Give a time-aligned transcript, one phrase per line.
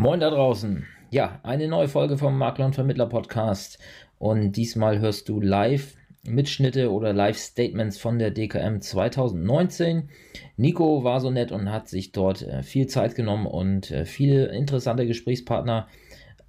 [0.00, 0.86] Moin da draußen.
[1.10, 3.78] Ja, eine neue Folge vom Makler und Vermittler Podcast.
[4.18, 10.08] Und diesmal hörst du live Mitschnitte oder Live-Statements von der DKM 2019.
[10.56, 14.46] Nico war so nett und hat sich dort äh, viel Zeit genommen und äh, viele
[14.46, 15.86] interessante Gesprächspartner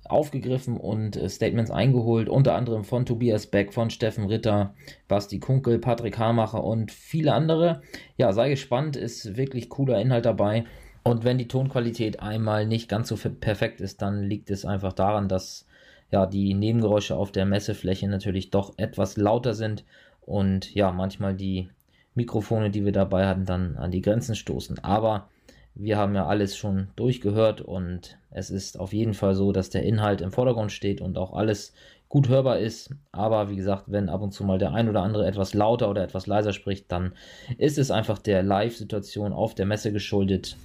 [0.05, 4.75] aufgegriffen und äh, Statements eingeholt, unter anderem von Tobias Beck, von Steffen Ritter,
[5.09, 7.81] Basti Kunkel, Patrick Hamacher und viele andere.
[8.15, 10.63] Ja, sei gespannt, ist wirklich cooler Inhalt dabei.
[11.03, 15.27] Und wenn die Tonqualität einmal nicht ganz so perfekt ist, dann liegt es einfach daran,
[15.27, 15.65] dass
[16.11, 19.83] ja die Nebengeräusche auf der Messefläche natürlich doch etwas lauter sind
[20.21, 21.69] und ja manchmal die
[22.13, 24.79] Mikrofone, die wir dabei hatten, dann an die Grenzen stoßen.
[24.83, 25.29] Aber
[25.73, 29.83] wir haben ja alles schon durchgehört und es ist auf jeden Fall so, dass der
[29.83, 31.73] Inhalt im Vordergrund steht und auch alles
[32.09, 32.93] gut hörbar ist.
[33.13, 36.03] Aber wie gesagt, wenn ab und zu mal der ein oder andere etwas lauter oder
[36.03, 37.13] etwas leiser spricht, dann
[37.57, 40.57] ist es einfach der Live-Situation auf der Messe geschuldet.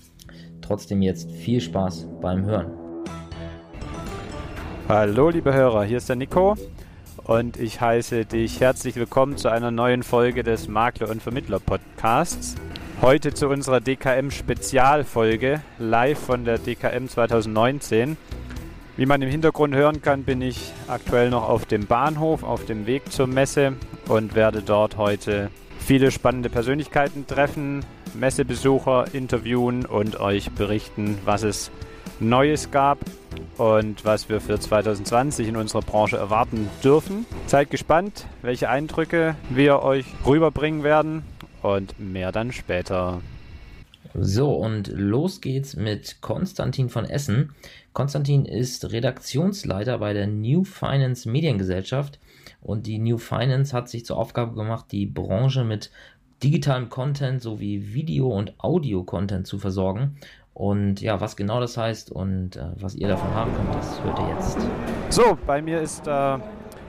[0.61, 2.73] Trotzdem jetzt viel Spaß beim Hören.
[4.89, 6.57] Hallo liebe Hörer, hier ist der Nico
[7.25, 12.55] und ich heiße dich herzlich willkommen zu einer neuen Folge des Makler und Vermittler Podcasts.
[13.03, 18.17] Heute zu unserer DKM Spezialfolge live von der DKM 2019.
[18.97, 22.87] Wie man im Hintergrund hören kann, bin ich aktuell noch auf dem Bahnhof, auf dem
[22.87, 23.75] Weg zur Messe
[24.09, 27.85] und werde dort heute viele spannende Persönlichkeiten treffen,
[28.19, 31.71] Messebesucher interviewen und euch berichten, was es
[32.19, 32.99] Neues gab
[33.59, 37.27] und was wir für 2020 in unserer Branche erwarten dürfen.
[37.47, 41.23] Seid gespannt, welche Eindrücke wir euch rüberbringen werden
[41.63, 43.21] und mehr dann später.
[44.15, 47.55] So, und los geht's mit Konstantin von Essen.
[47.93, 52.19] Konstantin ist Redaktionsleiter bei der New Finance Mediengesellschaft
[52.63, 55.91] und die New Finance hat sich zur Aufgabe gemacht, die Branche mit
[56.43, 60.17] digitalem Content sowie Video- und Audio-Content zu versorgen.
[60.55, 64.19] Und ja, was genau das heißt und äh, was ihr davon haben könnt, das hört
[64.19, 64.59] ihr jetzt.
[65.11, 66.39] So, bei mir ist äh,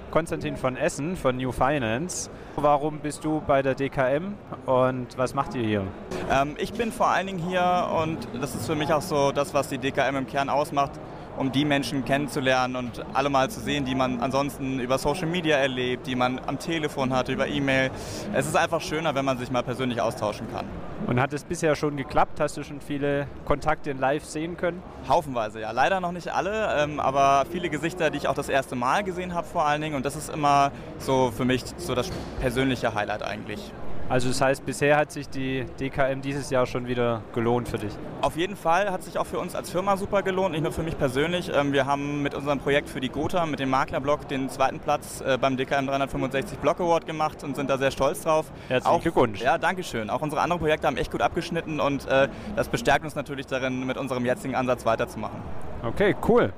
[0.09, 2.29] Konstantin von Essen von New Finance.
[2.55, 5.83] Warum bist du bei der DKM und was macht ihr hier?
[6.31, 9.53] Ähm, ich bin vor allen Dingen hier und das ist für mich auch so das,
[9.53, 10.91] was die DKM im Kern ausmacht
[11.37, 15.57] um die Menschen kennenzulernen und alle mal zu sehen, die man ansonsten über Social Media
[15.57, 17.91] erlebt, die man am Telefon hat, über E-Mail.
[18.33, 20.65] Es ist einfach schöner, wenn man sich mal persönlich austauschen kann.
[21.05, 22.39] Und hat es bisher schon geklappt?
[22.39, 24.81] Hast du schon viele Kontakte in Live sehen können?
[25.07, 25.71] Haufenweise, ja.
[25.71, 29.33] Leider noch nicht alle, ähm, aber viele Gesichter, die ich auch das erste Mal gesehen
[29.33, 29.95] habe vor allen Dingen.
[29.95, 32.09] Und das ist immer so für mich so das
[32.41, 33.71] persönliche Highlight eigentlich.
[34.09, 37.91] Also das heißt, bisher hat sich die DKM dieses Jahr schon wieder gelohnt für dich?
[38.21, 40.81] Auf jeden Fall hat sich auch für uns als Firma super gelohnt, nicht nur für
[40.83, 41.51] mich persönlich.
[41.53, 45.19] Ähm, wir haben mit unserem Projekt für die Gotha, mit dem Maklerblock, den zweiten Platz
[45.19, 48.45] äh, beim DKM 365 Block Award gemacht und sind da sehr stolz drauf.
[48.69, 49.41] Herzlichen auch, Glückwunsch.
[49.41, 50.09] Ja, danke schön.
[50.09, 53.85] Auch unsere anderen Projekte haben echt gut abgeschnitten und äh, das bestärkt uns natürlich darin,
[53.85, 55.41] mit unserem jetzigen Ansatz weiterzumachen.
[55.83, 56.53] Okay, cool.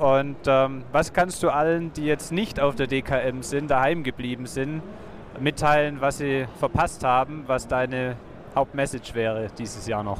[0.00, 4.46] Und ähm, was kannst du allen, die jetzt nicht auf der DKM sind, daheim geblieben
[4.46, 4.82] sind,
[5.40, 8.16] mitteilen, was sie verpasst haben, was deine
[8.54, 10.18] Hauptmessage wäre dieses Jahr noch?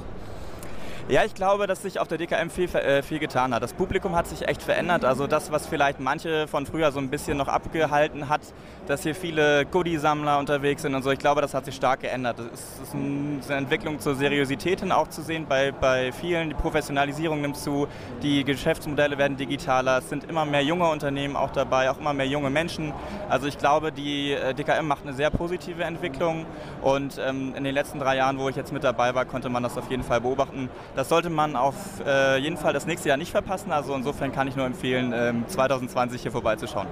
[1.10, 3.64] Ja, ich glaube, dass sich auf der DKM viel, äh, viel getan hat.
[3.64, 5.04] Das Publikum hat sich echt verändert.
[5.04, 8.42] Also das, was vielleicht manche von früher so ein bisschen noch abgehalten hat,
[8.86, 11.10] dass hier viele Goodie-Sammler unterwegs sind und so.
[11.10, 12.36] Ich glaube, das hat sich stark geändert.
[12.38, 16.50] Es ist eine Entwicklung zur Seriosität hin auch zu sehen bei, bei vielen.
[16.50, 17.88] Die Professionalisierung nimmt zu,
[18.22, 19.98] die Geschäftsmodelle werden digitaler.
[19.98, 22.92] Es sind immer mehr junge Unternehmen auch dabei, auch immer mehr junge Menschen.
[23.28, 26.46] Also ich glaube, die äh, DKM macht eine sehr positive Entwicklung
[26.82, 29.64] und ähm, in den letzten drei Jahren, wo ich jetzt mit dabei war, konnte man
[29.64, 30.68] das auf jeden Fall beobachten
[31.00, 31.74] das sollte man auf
[32.06, 33.72] äh, jeden Fall das nächste Jahr nicht verpassen.
[33.72, 36.86] Also insofern kann ich nur empfehlen, ähm, 2020 hier vorbeizuschauen.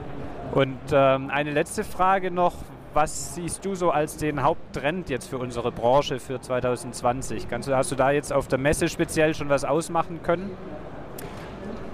[0.55, 2.55] Und ähm, eine letzte Frage noch.
[2.95, 7.51] Was siehst du so als den Haupttrend jetzt für unsere Branche für 2020?
[7.51, 10.57] Kannst du, hast du da jetzt auf der Messe speziell schon was ausmachen können?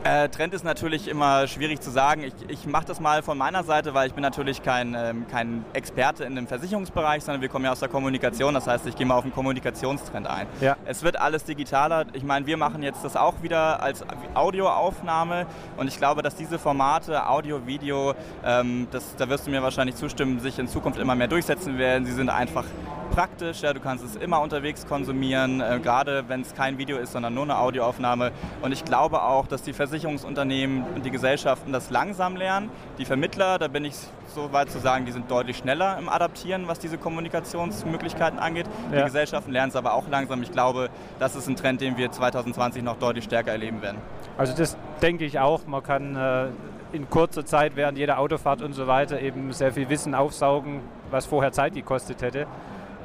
[0.04, 2.24] Äh, Trend ist natürlich immer schwierig zu sagen.
[2.24, 5.64] Ich, ich mache das mal von meiner Seite, weil ich bin natürlich kein, ähm, kein
[5.72, 8.52] Experte in dem Versicherungsbereich, sondern wir kommen ja aus der Kommunikation.
[8.52, 10.46] Das heißt, ich gehe mal auf den Kommunikationstrend ein.
[10.60, 10.76] Ja.
[10.84, 12.04] Es wird alles digitaler.
[12.12, 14.04] Ich meine, wir machen jetzt das auch wieder als
[14.34, 15.46] Audioaufnahme
[15.78, 18.12] und ich glaube, dass diese Formate, Audio, Video,
[18.44, 22.04] ähm, das, da wirst du mir wahrscheinlich zustimmen, sich in Zukunft immer mehr durchsetzen werden.
[22.04, 22.64] Sie sind einfach
[23.10, 27.12] praktisch, ja, du kannst es immer unterwegs konsumieren, äh, gerade wenn es kein Video ist,
[27.12, 28.32] sondern nur eine Audioaufnahme.
[28.62, 32.70] Und ich glaube auch, dass die Versicherungsunternehmen und die Gesellschaften das langsam lernen.
[32.98, 33.94] Die Vermittler, da bin ich
[34.34, 38.66] so weit zu sagen, die sind deutlich schneller im Adaptieren, was diese Kommunikationsmöglichkeiten angeht.
[38.90, 38.98] Ja.
[38.98, 40.42] Die Gesellschaften lernen es aber auch langsam.
[40.42, 43.98] Ich glaube, das ist ein Trend, den wir 2020 noch deutlich stärker erleben werden.
[44.36, 45.66] Also das denke ich auch.
[45.66, 46.46] Man kann äh,
[46.94, 50.80] in kurzer Zeit während jeder Autofahrt und so weiter eben sehr viel Wissen aufsaugen,
[51.10, 52.46] was vorher Zeit gekostet hätte.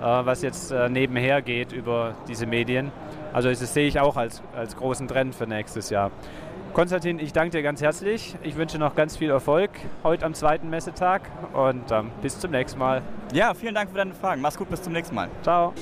[0.05, 2.91] Was jetzt äh, nebenher geht über diese Medien.
[3.33, 6.11] Also das sehe ich auch als, als großen Trend für nächstes Jahr.
[6.73, 8.35] Konstantin, ich danke dir ganz herzlich.
[8.43, 9.71] Ich wünsche noch ganz viel Erfolg
[10.03, 11.23] heute am zweiten Messetag
[11.53, 13.01] und ähm, bis zum nächsten Mal.
[13.33, 14.41] Ja, vielen Dank für deine Fragen.
[14.41, 15.29] Mach's gut, bis zum nächsten Mal.
[15.41, 15.73] Ciao.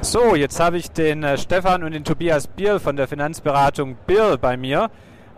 [0.00, 4.38] So, jetzt habe ich den äh, Stefan und den Tobias Bierl von der Finanzberatung Bierl
[4.38, 4.90] bei mir.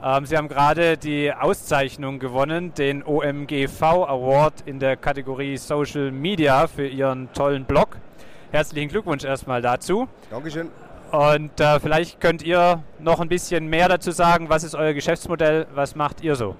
[0.03, 6.67] Ähm, Sie haben gerade die Auszeichnung gewonnen, den OMGV Award in der Kategorie Social Media
[6.67, 7.97] für Ihren tollen Blog.
[8.51, 10.07] Herzlichen Glückwunsch erstmal dazu.
[10.31, 10.71] Dankeschön.
[11.13, 14.51] Und äh, vielleicht könnt ihr noch ein bisschen mehr dazu sagen.
[14.51, 15.67] Was ist euer Geschäftsmodell?
[15.75, 16.57] Was macht ihr so?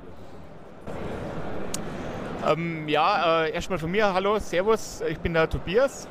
[2.49, 6.09] Ähm, ja, äh, erstmal von mir, hallo, servus, ich bin der Tobias.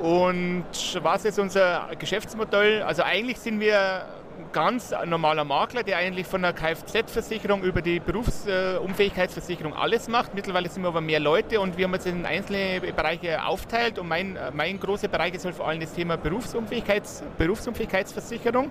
[0.00, 0.64] Und
[1.02, 2.82] was ist unser Geschäftsmodell?
[2.82, 4.04] Also eigentlich sind wir
[4.52, 10.34] ganz normaler Makler, der eigentlich von der Kfz-Versicherung über die Berufsunfähigkeitsversicherung alles macht.
[10.34, 13.98] Mittlerweile sind wir aber mehr Leute und wir haben uns in einzelne Bereiche aufteilt.
[13.98, 18.70] Und mein, mein großer Bereich ist halt vor allem das Thema Berufsunfähigkeits, Berufsunfähigkeitsversicherung.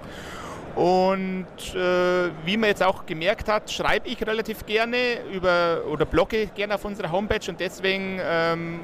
[0.76, 6.48] Und äh, wie man jetzt auch gemerkt hat, schreibe ich relativ gerne über oder blogge
[6.48, 8.80] gerne auf unserer Homepage und deswegen ähm,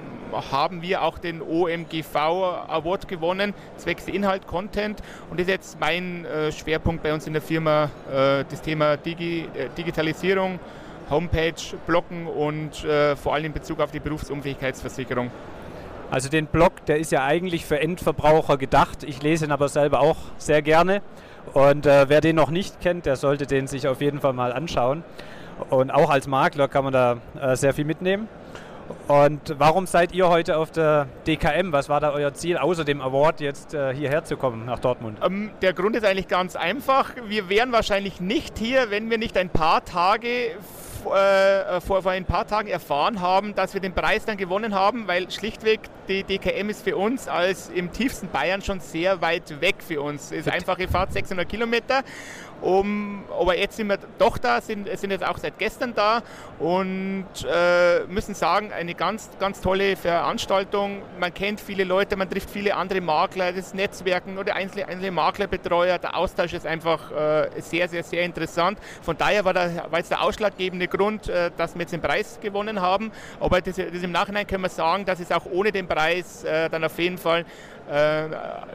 [0.51, 5.01] haben wir auch den OMGV Award gewonnen, zwecks Inhalt, Content.
[5.29, 8.97] Und das ist jetzt mein äh, Schwerpunkt bei uns in der Firma, äh, das Thema
[8.97, 10.59] Digi äh, Digitalisierung,
[11.09, 11.53] Homepage,
[11.85, 15.31] Bloggen und äh, vor allem in Bezug auf die Berufsunfähigkeitsversicherung.
[16.09, 19.03] Also den Blog, der ist ja eigentlich für Endverbraucher gedacht.
[19.03, 21.01] Ich lese ihn aber selber auch sehr gerne.
[21.53, 24.53] Und äh, wer den noch nicht kennt, der sollte den sich auf jeden Fall mal
[24.53, 25.03] anschauen.
[25.69, 28.27] Und auch als Makler kann man da äh, sehr viel mitnehmen.
[29.07, 31.71] Und warum seid ihr heute auf der DKM?
[31.71, 35.19] Was war da euer Ziel, außer dem Award jetzt äh, hierher zu kommen nach Dortmund?
[35.23, 37.11] Ähm, der Grund ist eigentlich ganz einfach.
[37.27, 40.51] Wir wären wahrscheinlich nicht hier, wenn wir nicht ein paar Tage
[41.05, 45.07] äh, vor, vor ein paar Tagen erfahren haben, dass wir den Preis dann gewonnen haben,
[45.07, 49.75] weil schlichtweg die DKM ist für uns als im tiefsten Bayern schon sehr weit weg
[49.79, 50.31] für uns.
[50.31, 52.03] Es ist einfache Fahrt 600 Kilometer
[52.61, 56.23] um, aber jetzt sind wir doch da, sind, sind jetzt auch seit gestern da
[56.59, 61.01] und äh, müssen sagen, eine ganz, ganz tolle Veranstaltung.
[61.19, 65.99] Man kennt viele Leute, man trifft viele andere Makler, das Netzwerken oder einzelne, einzelne Maklerbetreuer.
[65.99, 68.79] Der Austausch ist einfach äh, sehr, sehr, sehr interessant.
[69.03, 72.39] Von daher war, der, war jetzt der ausschlaggebende Grund, äh, dass wir jetzt den Preis
[72.41, 73.11] gewonnen haben.
[73.39, 76.69] Aber das, das im Nachhinein können wir sagen, dass es auch ohne den Preis äh,
[76.69, 77.45] dann auf jeden Fall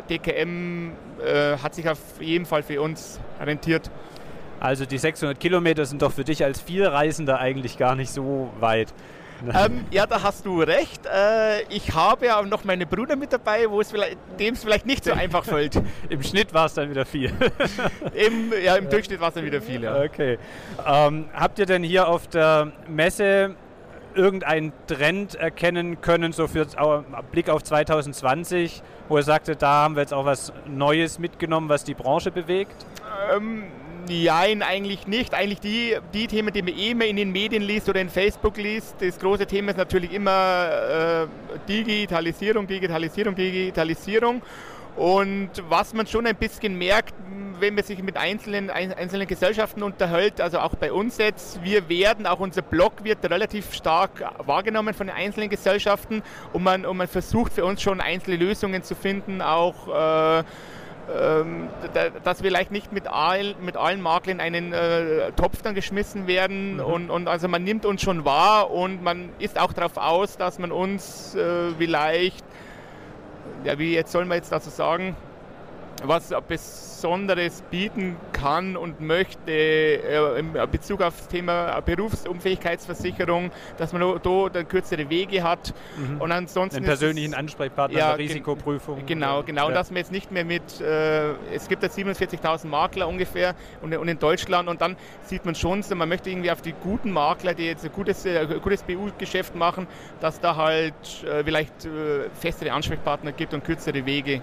[0.08, 3.90] DKM äh, hat sich auf jeden Fall für uns rentiert.
[4.60, 8.94] Also die 600 Kilometer sind doch für dich als Vielreisender eigentlich gar nicht so weit.
[9.52, 11.06] Ähm, ja, da hast du recht.
[11.06, 14.86] Äh, ich habe auch noch meine Brüder mit dabei, wo es vielleicht, dem es vielleicht
[14.86, 15.80] nicht so einfach fällt.
[16.08, 17.32] Im Schnitt war es dann wieder viel.
[18.14, 19.82] Im, ja, im Durchschnitt war es dann wieder viel.
[19.82, 20.02] Ja.
[20.02, 20.38] Okay.
[20.86, 23.56] Ähm, habt ihr denn hier auf der Messe
[24.14, 26.66] irgendeinen Trend erkennen können, so für
[27.30, 28.82] Blick auf 2020,
[29.12, 32.86] wo er sagte, da haben wir jetzt auch was Neues mitgenommen, was die Branche bewegt?
[33.30, 33.64] Ähm,
[34.08, 35.32] Nein, eigentlich nicht.
[35.34, 38.56] Eigentlich die, die Themen, die man eh immer in den Medien liest oder in Facebook
[38.56, 38.96] liest.
[38.98, 41.26] Das große Thema ist natürlich immer äh,
[41.68, 44.42] Digitalisierung, Digitalisierung, Digitalisierung.
[44.96, 47.14] Und was man schon ein bisschen merkt,
[47.60, 52.26] wenn man sich mit einzelnen, einzelnen Gesellschaften unterhält, also auch bei uns jetzt, wir werden,
[52.26, 54.10] auch unser Blog wird relativ stark
[54.44, 56.22] wahrgenommen von den einzelnen Gesellschaften
[56.52, 60.44] und man, und man versucht für uns schon einzelne Lösungen zu finden, auch äh,
[61.10, 61.68] ähm,
[62.22, 66.26] dass wir vielleicht nicht mit, all, mit allen Maklern in einen äh, Topf dann geschmissen
[66.26, 66.74] werden.
[66.74, 66.80] Mhm.
[66.80, 70.58] Und, und, also man nimmt uns schon wahr und man ist auch darauf aus, dass
[70.58, 72.44] man uns äh, vielleicht
[73.64, 75.16] ja, wie jetzt soll man jetzt dazu sagen,
[76.04, 84.02] was Besonderes bieten kann und möchte äh, in Bezug auf das Thema Berufsunfähigkeitsversicherung, dass man
[84.02, 86.20] da dann kürzere Wege hat mhm.
[86.20, 89.04] und ansonsten einen persönlichen Ansprechpartner ja, Risikoprüfung.
[89.06, 89.74] Genau, genau, ja.
[89.74, 94.08] dass man jetzt nicht mehr mit, äh, es gibt ja 47.000 Makler ungefähr und, und,
[94.08, 97.66] in Deutschland und dann sieht man schon, man möchte irgendwie auf die guten Makler, die
[97.66, 99.86] jetzt ein gutes, äh, gutes BU-Geschäft machen,
[100.20, 100.94] dass da halt
[101.24, 104.42] äh, vielleicht äh, festere Ansprechpartner gibt und kürzere Wege.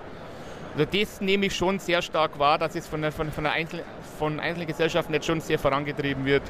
[0.79, 3.51] Also das nehme ich schon sehr stark wahr, dass es von, der, von, von, der
[3.51, 3.83] Einzel,
[4.17, 6.43] von einzelnen Gesellschaften jetzt schon sehr vorangetrieben wird.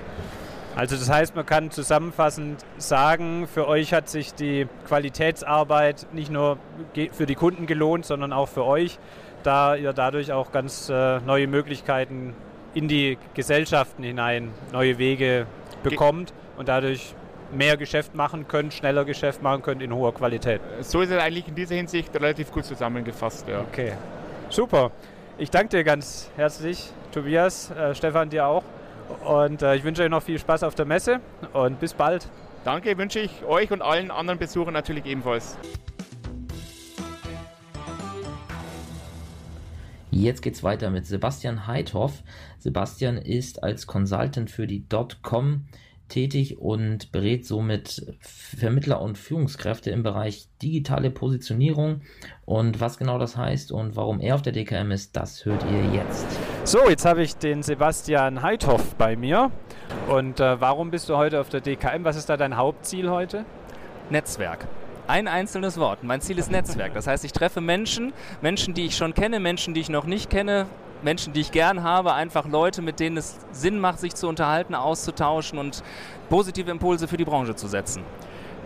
[0.75, 6.59] Also das heißt, man kann zusammenfassend sagen, für euch hat sich die Qualitätsarbeit nicht nur
[7.11, 8.99] für die Kunden gelohnt, sondern auch für euch,
[9.41, 12.35] da ihr dadurch auch ganz äh, neue Möglichkeiten
[12.75, 15.47] in die Gesellschaften hinein, neue Wege
[15.81, 17.15] bekommt und dadurch
[17.51, 20.61] mehr Geschäft machen könnt, schneller Geschäft machen könnt in hoher Qualität.
[20.81, 23.47] So ist es eigentlich in dieser Hinsicht relativ gut zusammengefasst.
[23.47, 23.61] Ja.
[23.61, 23.93] Okay,
[24.49, 24.91] super.
[25.37, 28.63] Ich danke dir ganz herzlich, Tobias, äh, Stefan dir auch.
[29.25, 31.19] Und äh, ich wünsche euch noch viel Spaß auf der Messe
[31.53, 32.27] und bis bald.
[32.63, 35.57] Danke, wünsche ich euch und allen anderen Besuchern natürlich ebenfalls.
[40.11, 42.23] Jetzt geht's weiter mit Sebastian Heithoff.
[42.57, 44.85] Sebastian ist als Consultant für die
[45.21, 45.65] .com
[46.09, 52.01] tätig und berät somit Vermittler und Führungskräfte im Bereich digitale Positionierung.
[52.45, 55.93] Und was genau das heißt und warum er auf der DKM ist, das hört ihr
[55.93, 56.25] jetzt.
[56.65, 59.51] So, jetzt habe ich den Sebastian Heithoff bei mir.
[60.07, 62.03] Und äh, warum bist du heute auf der DKM?
[62.03, 63.45] Was ist da dein Hauptziel heute?
[64.09, 64.67] Netzwerk.
[65.07, 66.03] Ein einzelnes Wort.
[66.03, 66.93] Mein Ziel ist Netzwerk.
[66.93, 70.29] Das heißt, ich treffe Menschen, Menschen, die ich schon kenne, Menschen, die ich noch nicht
[70.29, 70.67] kenne,
[71.01, 74.75] Menschen, die ich gern habe, einfach Leute, mit denen es Sinn macht, sich zu unterhalten,
[74.75, 75.83] auszutauschen und
[76.29, 78.03] positive Impulse für die Branche zu setzen.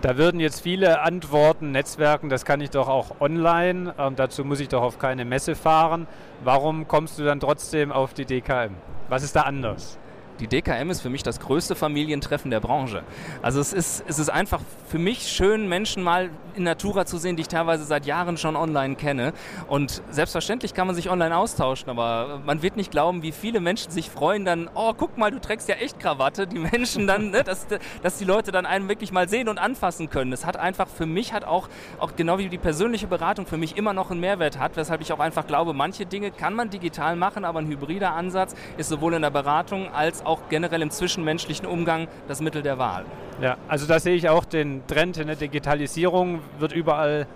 [0.02, 4.60] Da würden jetzt viele antworten, Netzwerken, das kann ich doch auch online, ähm, dazu muss
[4.60, 6.08] ich doch auf keine Messe fahren.
[6.44, 8.76] Warum kommst du dann trotzdem auf die DKM?
[9.08, 9.98] Was ist da anders?
[10.42, 13.04] Die DKM ist für mich das größte Familientreffen der Branche.
[13.42, 14.60] Also es ist, es ist einfach
[14.90, 18.56] für mich schön, Menschen mal in Natura zu sehen, die ich teilweise seit Jahren schon
[18.56, 19.34] online kenne.
[19.68, 23.92] Und selbstverständlich kann man sich online austauschen, aber man wird nicht glauben, wie viele Menschen
[23.92, 26.48] sich freuen dann, oh, guck mal, du trägst ja echt Krawatte.
[26.48, 27.68] Die Menschen dann, ne, dass,
[28.02, 30.32] dass die Leute dann einen wirklich mal sehen und anfassen können.
[30.34, 31.70] Es hat einfach, für mich hat auch,
[32.00, 35.14] auch genau wie die persönliche Beratung für mich immer noch einen Mehrwert hat, weshalb ich
[35.14, 39.14] auch einfach glaube, manche Dinge kann man digital machen, aber ein hybrider Ansatz ist sowohl
[39.14, 43.06] in der Beratung als auch generell im zwischenmenschlichen Umgang das Mittel der Wahl.
[43.42, 47.28] Ja, also da sehe ich auch den Trend in der Digitalisierung, wird überall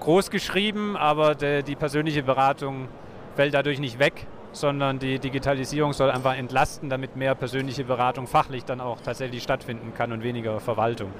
[0.00, 2.88] groß geschrieben, aber der, die persönliche Beratung
[3.34, 8.64] fällt dadurch nicht weg, sondern die Digitalisierung soll einfach entlasten, damit mehr persönliche Beratung fachlich
[8.64, 11.10] dann auch tatsächlich stattfinden kann und weniger Verwaltung.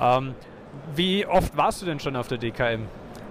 [0.00, 0.34] Ähm,
[0.94, 2.82] wie oft warst du denn schon auf der DKM?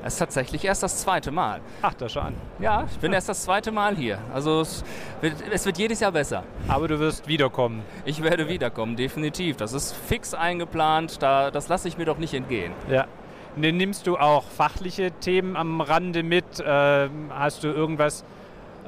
[0.05, 1.61] Es ist tatsächlich erst das zweite Mal.
[1.81, 2.35] Ach, da schon.
[2.59, 4.19] Ja, ich bin erst das zweite Mal hier.
[4.31, 4.83] Also es
[5.19, 6.43] wird, es wird jedes Jahr besser.
[6.67, 7.81] Aber du wirst wiederkommen.
[8.05, 9.57] Ich werde wiederkommen, definitiv.
[9.57, 11.23] Das ist fix eingeplant.
[11.23, 12.71] Da, das lasse ich mir doch nicht entgehen.
[12.87, 13.07] Ja.
[13.55, 16.45] Nimmst du auch fachliche Themen am Rande mit?
[16.63, 18.23] Ähm, hast du irgendwas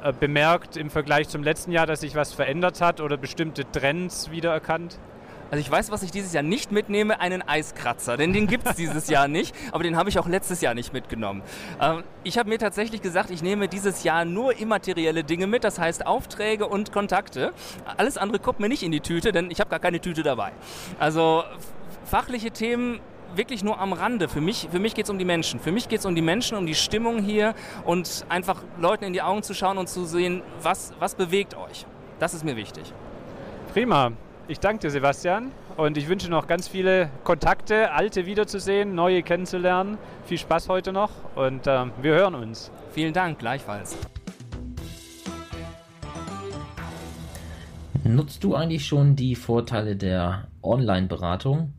[0.03, 4.29] äh, bemerkt im Vergleich zum letzten Jahr, dass sich was verändert hat oder bestimmte Trends
[4.29, 4.99] wiedererkannt?
[5.49, 8.75] Also ich weiß, was ich dieses Jahr nicht mitnehme, einen Eiskratzer, denn den gibt es
[8.77, 11.41] dieses Jahr nicht, aber den habe ich auch letztes Jahr nicht mitgenommen.
[11.81, 15.79] Ähm, ich habe mir tatsächlich gesagt, ich nehme dieses Jahr nur immaterielle Dinge mit, das
[15.79, 17.53] heißt Aufträge und Kontakte.
[17.97, 20.51] Alles andere kommt mir nicht in die Tüte, denn ich habe gar keine Tüte dabei.
[20.99, 21.43] Also
[22.05, 22.99] fachliche Themen
[23.35, 24.27] wirklich nur am Rande.
[24.27, 25.59] Für mich, für mich geht es um die Menschen.
[25.59, 27.53] Für mich geht es um die Menschen, um die Stimmung hier
[27.85, 31.85] und einfach Leuten in die Augen zu schauen und zu sehen, was, was bewegt euch.
[32.19, 32.93] Das ist mir wichtig.
[33.73, 34.11] Prima.
[34.49, 35.51] Ich danke dir, Sebastian.
[35.75, 39.97] Und ich wünsche noch ganz viele Kontakte, alte wiederzusehen, neue kennenzulernen.
[40.23, 42.71] Viel Spaß heute noch und äh, wir hören uns.
[42.91, 43.97] Vielen Dank, gleichfalls.
[48.05, 51.73] Nutzt du eigentlich schon die Vorteile der Online-Beratung?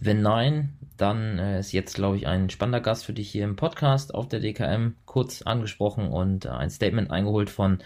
[0.00, 3.56] Wenn nein, dann äh, ist jetzt, glaube ich, ein spannender Gast für dich hier im
[3.56, 7.78] Podcast auf der DKM kurz angesprochen und äh, ein Statement eingeholt von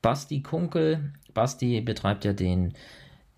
[0.00, 1.12] Basti Kunkel.
[1.34, 2.72] Basti betreibt ja den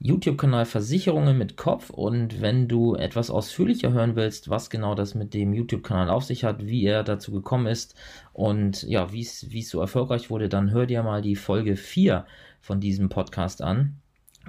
[0.05, 5.33] YouTube-Kanal Versicherungen mit Kopf und wenn du etwas ausführlicher hören willst, was genau das mit
[5.33, 7.95] dem YouTube-Kanal auf sich hat, wie er dazu gekommen ist
[8.35, 12.27] und ja, wie es so erfolgreich wurde, dann hör dir mal die Folge 4
[12.61, 13.97] von diesem Podcast an.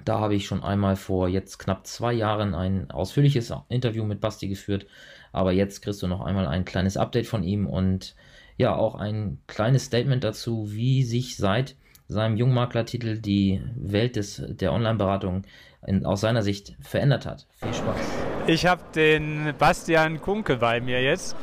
[0.03, 4.49] Da habe ich schon einmal vor jetzt knapp zwei Jahren ein ausführliches Interview mit Basti
[4.49, 4.87] geführt,
[5.31, 8.13] aber jetzt kriegst du noch einmal ein kleines Update von ihm und
[8.57, 14.73] ja, auch ein kleines Statement dazu, wie sich seit seinem Jungmaklertitel die Welt des, der
[14.73, 15.43] Online-Beratung
[16.03, 17.45] aus seiner Sicht verändert hat.
[17.57, 17.97] Viel Spaß.
[18.47, 21.35] Ich habe den Bastian Kunke bei mir jetzt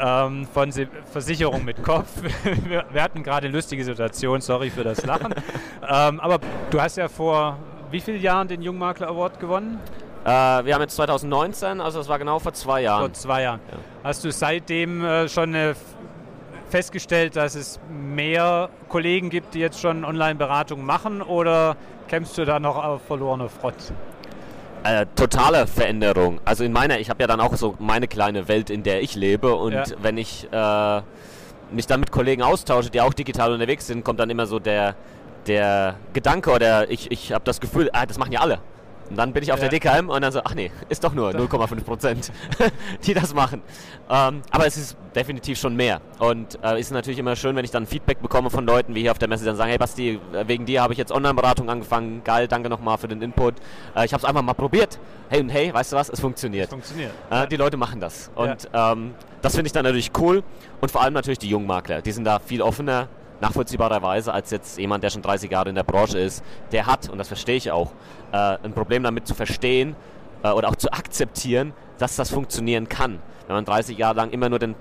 [0.00, 2.22] ähm, von Se Versicherung mit Kopf.
[2.68, 5.34] wir, wir, hatten gerade eine lustige Situation, sorry für das Lachen.
[5.88, 6.38] ähm, aber
[6.70, 7.58] du hast ja vor
[7.90, 9.80] wie vielen Jahren den Jungmakler Award gewonnen?
[10.24, 13.00] Äh, wir haben jetzt 2019, also das war genau vor zwei Jahren.
[13.00, 13.60] Vor zwei Jahren.
[13.70, 13.78] Ja.
[14.04, 15.74] Hast du seitdem äh, schon eine
[16.68, 21.76] festgestellt, dass es mehr Kollegen gibt, die jetzt schon Online-Beratung machen oder
[22.08, 23.92] kämpfst du da noch auf verlorene Front?
[24.84, 26.40] Äh, totale Veränderung.
[26.44, 29.16] Also in meiner, ich habe ja dann auch so meine kleine Welt, in der ich
[29.16, 29.84] lebe und ja.
[30.00, 31.02] wenn ich äh,
[31.72, 34.94] mich dann mit Kollegen austausche, die auch digital unterwegs sind, kommt dann immer so der,
[35.46, 38.60] der Gedanke oder ich, ich habe das Gefühl, ah, das machen ja alle.
[39.10, 39.68] Und dann bin ich auf ja.
[39.68, 42.32] der DKM und dann so, ach nee, ist doch nur 0,5 Prozent,
[43.06, 43.62] die das machen.
[44.10, 46.00] Ähm, aber es ist definitiv schon mehr.
[46.18, 49.10] Und äh, ist natürlich immer schön, wenn ich dann Feedback bekomme von Leuten, wie hier
[49.10, 52.22] auf der Messe, die dann sagen, hey Basti, wegen dir habe ich jetzt Online-Beratung angefangen.
[52.24, 53.54] Geil, danke nochmal für den Input.
[53.94, 54.98] Äh, ich habe es einfach mal probiert.
[55.28, 56.66] Hey und hey, weißt du was, es funktioniert.
[56.66, 57.12] Es funktioniert.
[57.30, 58.30] Äh, die Leute machen das.
[58.34, 58.92] Und ja.
[58.92, 60.42] ähm, das finde ich dann natürlich cool.
[60.80, 62.02] Und vor allem natürlich die jungen Makler.
[62.02, 63.08] Die sind da viel offener,
[63.40, 66.42] nachvollziehbarerweise als jetzt jemand, der schon 30 Jahre in der Branche ist,
[66.72, 67.92] der hat, und das verstehe ich auch,
[68.32, 69.96] äh, ein Problem damit zu verstehen,
[70.42, 73.20] äh, oder auch zu akzeptieren, dass das funktionieren kann.
[73.46, 74.74] Wenn man 30 Jahre lang immer nur den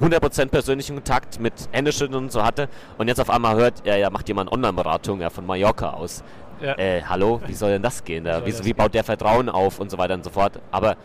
[0.00, 2.68] 100% persönlichen Kontakt mit Händeschütteln und so hatte
[2.98, 6.24] und jetzt auf einmal hört, ja, ja, macht jemand Online-Beratung ja, von Mallorca aus.
[6.60, 6.76] Ja.
[6.78, 8.24] Äh, hallo, wie soll denn das gehen?
[8.24, 10.60] Da, wie, wie, baut der Vertrauen auf und so weiter und so fort.
[10.70, 10.96] Aber,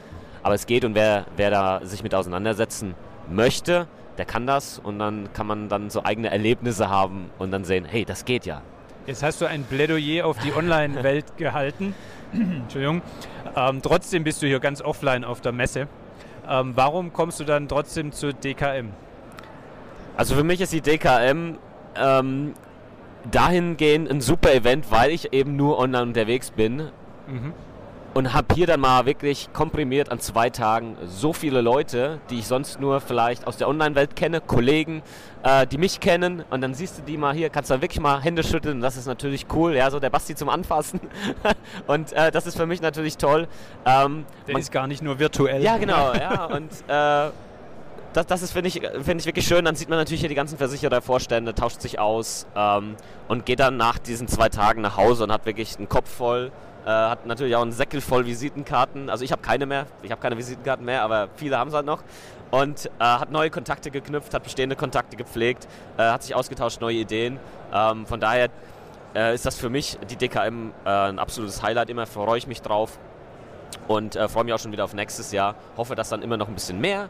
[0.43, 2.95] aber es geht und wer, wer da sich mit auseinandersetzen
[3.29, 3.87] möchte,
[4.19, 7.85] der kann das und dann kann man dann so eigene Erlebnisse haben und dann sehen,
[7.85, 8.61] hey, das geht ja.
[9.07, 11.95] Jetzt hast du ein Plädoyer auf die Online-Welt gehalten.
[12.33, 13.01] Entschuldigung.
[13.55, 15.87] Ähm, trotzdem bist du hier ganz offline auf der Messe.
[16.47, 18.89] Ähm, warum kommst du dann trotzdem zur DKM?
[20.17, 21.57] Also für mich ist die DKM
[21.95, 22.53] ähm,
[23.31, 26.89] dahingehend ein super Event, weil ich eben nur online unterwegs bin.
[27.27, 27.53] Mhm
[28.13, 32.47] und habe hier dann mal wirklich komprimiert an zwei Tagen so viele Leute, die ich
[32.47, 35.01] sonst nur vielleicht aus der Online-Welt kenne, Kollegen,
[35.43, 38.21] äh, die mich kennen und dann siehst du die mal hier, kannst dann wirklich mal
[38.21, 40.99] Hände schütteln und das ist natürlich cool, ja, so der Basti zum Anfassen
[41.87, 43.47] und äh, das ist für mich natürlich toll.
[43.85, 45.61] Ähm, der man, ist gar nicht nur virtuell.
[45.61, 47.31] Ja, genau, ja und äh,
[48.13, 49.65] das, das ist, finde ich, find ich wirklich schön.
[49.65, 52.95] Dann sieht man natürlich hier die ganzen Versicherer, Vorstände, tauscht sich aus ähm,
[53.27, 56.51] und geht dann nach diesen zwei Tagen nach Hause und hat wirklich einen Kopf voll
[56.85, 59.09] äh, hat natürlich auch einen Säckel voll Visitenkarten.
[59.09, 61.85] Also ich habe keine mehr, ich habe keine Visitenkarten mehr, aber viele haben es halt
[61.85, 62.03] noch.
[62.51, 65.67] Und äh, hat neue Kontakte geknüpft, hat bestehende Kontakte gepflegt,
[65.97, 67.39] äh, hat sich ausgetauscht, neue Ideen.
[67.71, 68.49] Ähm, von daher
[69.15, 71.89] äh, ist das für mich, die DKM, äh, ein absolutes Highlight.
[71.89, 72.97] Immer freue ich mich drauf
[73.87, 75.55] und äh, freue mich auch schon wieder auf nächstes Jahr.
[75.77, 77.09] Hoffe, dass dann immer noch ein bisschen mehr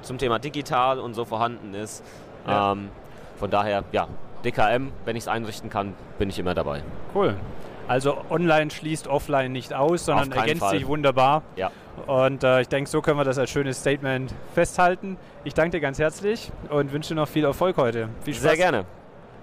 [0.00, 2.04] zum Thema digital und so vorhanden ist.
[2.46, 2.72] Ja.
[2.72, 2.88] Ähm,
[3.36, 4.06] von daher, ja,
[4.44, 6.82] DKM, wenn ich es einrichten kann, bin ich immer dabei.
[7.14, 7.36] Cool.
[7.86, 10.78] Also online schließt offline nicht aus, sondern ergänzt Fall.
[10.78, 11.42] sich wunderbar.
[11.56, 11.70] Ja.
[12.06, 15.16] Und äh, ich denke, so können wir das als schönes Statement festhalten.
[15.44, 18.08] Ich danke dir ganz herzlich und wünsche dir noch viel Erfolg heute.
[18.24, 18.42] Viel Spaß.
[18.42, 18.84] Sehr gerne.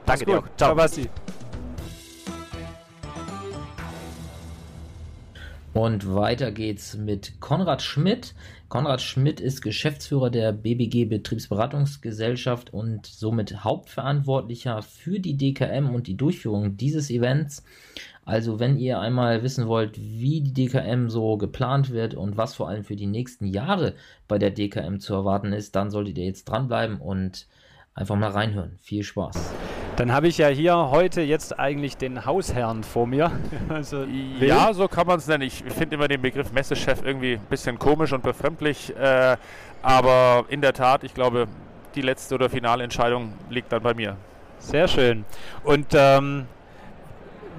[0.06, 0.44] Danke dir auch.
[0.58, 0.58] Ciao.
[0.58, 1.10] Ciao, Basti.
[5.74, 8.34] Und weiter geht's mit Konrad Schmidt.
[8.72, 16.16] Konrad Schmidt ist Geschäftsführer der BBG Betriebsberatungsgesellschaft und somit Hauptverantwortlicher für die DKM und die
[16.16, 17.66] Durchführung dieses Events.
[18.24, 22.70] Also wenn ihr einmal wissen wollt, wie die DKM so geplant wird und was vor
[22.70, 23.94] allem für die nächsten Jahre
[24.30, 27.48] bei der DKM zu erwarten ist, dann solltet ihr jetzt dranbleiben und
[27.94, 28.78] einfach mal reinhören.
[28.80, 29.52] Viel Spaß.
[29.98, 33.32] Dann habe ich ja hier heute jetzt eigentlich den Hausherrn vor mir.
[33.70, 34.04] Also,
[34.40, 35.44] ja, so kann man es nennen.
[35.44, 38.96] Ich finde immer den Begriff Messechef irgendwie ein bisschen komisch und befremdlich.
[38.98, 39.38] Äh,
[39.82, 41.48] aber in der Tat, ich glaube,
[41.96, 44.18] die letzte oder finale Entscheidung liegt dann bei mir.
[44.60, 45.26] Sehr schön.
[45.64, 46.48] Und ähm,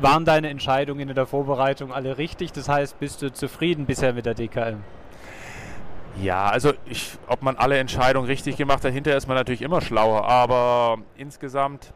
[0.01, 2.53] waren deine Entscheidungen in der Vorbereitung alle richtig?
[2.53, 4.83] Das heißt, bist du zufrieden bisher mit der DKM?
[6.21, 9.81] Ja, also ich, ob man alle Entscheidungen richtig gemacht hat, hinterher ist man natürlich immer
[9.81, 10.27] schlauer.
[10.27, 11.92] Aber insgesamt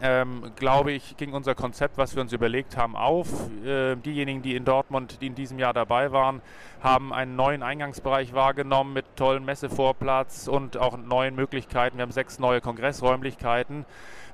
[0.00, 3.28] ähm, glaube ich, ging unser Konzept, was wir uns überlegt haben, auf.
[3.64, 6.42] Äh, diejenigen, die in Dortmund, die in diesem Jahr dabei waren,
[6.82, 11.98] haben einen neuen Eingangsbereich wahrgenommen mit tollen Messevorplatz und auch neuen Möglichkeiten.
[11.98, 13.86] Wir haben sechs neue Kongressräumlichkeiten.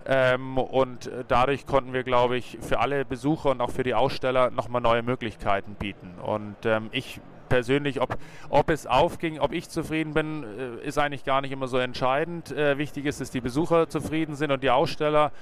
[0.07, 4.51] Ähm, und dadurch konnten wir, glaube ich, für alle Besucher und auch für die Aussteller
[4.51, 6.15] nochmal neue Möglichkeiten bieten.
[6.23, 8.17] Und ähm, ich persönlich, ob,
[8.49, 12.51] ob es aufging, ob ich zufrieden bin, äh, ist eigentlich gar nicht immer so entscheidend.
[12.51, 15.33] Äh, wichtig ist, dass die Besucher zufrieden sind und die Aussteller.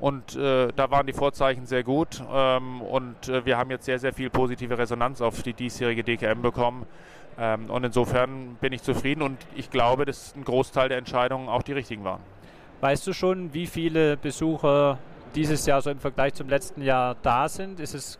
[0.00, 2.20] Und äh, da waren die Vorzeichen sehr gut.
[2.32, 6.42] Ähm, und äh, wir haben jetzt sehr, sehr viel positive Resonanz auf die diesjährige DKM
[6.42, 6.86] bekommen.
[7.38, 11.62] Ähm, und insofern bin ich zufrieden und ich glaube, dass ein Großteil der Entscheidungen auch
[11.62, 12.20] die richtigen waren.
[12.80, 14.98] Weißt du schon, wie viele Besucher
[15.34, 17.80] dieses Jahr so im Vergleich zum letzten Jahr da sind?
[17.80, 18.18] Ist es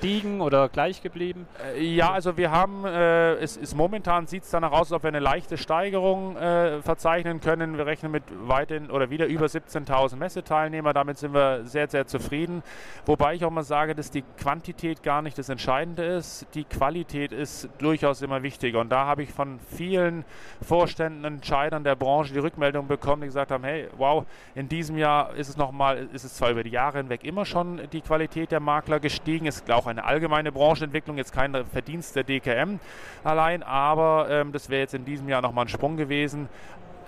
[0.00, 1.46] gestiegen oder gleich geblieben?
[1.76, 5.02] Äh, ja, also wir haben, äh, es ist momentan sieht es danach aus, als ob
[5.04, 7.78] wir eine leichte Steigerung äh, verzeichnen können.
[7.78, 10.92] Wir rechnen mit weiterhin oder wieder über 17.000 Messeteilnehmer.
[10.92, 12.62] Damit sind wir sehr, sehr zufrieden.
[13.06, 16.46] Wobei ich auch mal sage, dass die Quantität gar nicht das Entscheidende ist.
[16.54, 18.80] Die Qualität ist durchaus immer wichtiger.
[18.80, 20.24] Und da habe ich von vielen
[20.60, 25.34] Vorständen, Entscheidern der Branche die Rückmeldung bekommen, die gesagt haben, hey, wow, in diesem Jahr
[25.34, 28.60] ist es nochmal, ist es zwar über die Jahre hinweg immer schon die Qualität der
[28.60, 32.78] Makler gestiegen, ist auch ein eine allgemeine Branchenentwicklung, jetzt kein Verdienst der DKM
[33.22, 36.48] allein, aber ähm, das wäre jetzt in diesem Jahr nochmal ein Sprung gewesen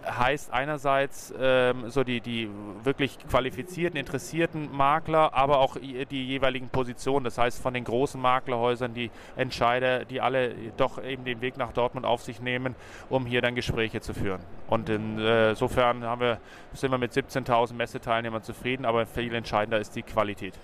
[0.06, 2.48] heißt einerseits ähm, so die, die
[2.84, 7.24] wirklich qualifizierten, interessierten Makler, aber auch die jeweiligen Positionen.
[7.24, 11.72] Das heißt von den großen Maklerhäusern, die Entscheider, die alle doch eben den Weg nach
[11.72, 12.74] Dortmund auf sich nehmen,
[13.08, 14.40] um hier dann Gespräche zu führen.
[14.68, 16.38] Und insofern haben wir,
[16.72, 20.54] sind wir mit 17.000 Messeteilnehmern zufrieden, aber viel entscheidender ist die Qualität.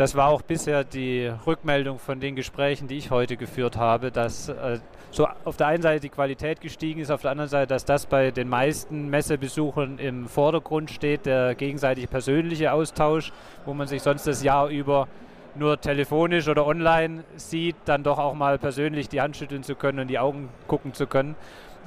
[0.00, 4.48] Das war auch bisher die Rückmeldung von den Gesprächen, die ich heute geführt habe, dass
[4.48, 4.78] äh,
[5.10, 8.06] so auf der einen Seite die Qualität gestiegen ist, auf der anderen Seite, dass das
[8.06, 13.30] bei den meisten Messebesuchern im Vordergrund steht, der gegenseitige persönliche Austausch,
[13.66, 15.06] wo man sich sonst das Jahr über
[15.54, 19.98] nur telefonisch oder online sieht, dann doch auch mal persönlich die Hand schütteln zu können
[19.98, 21.36] und die Augen gucken zu können.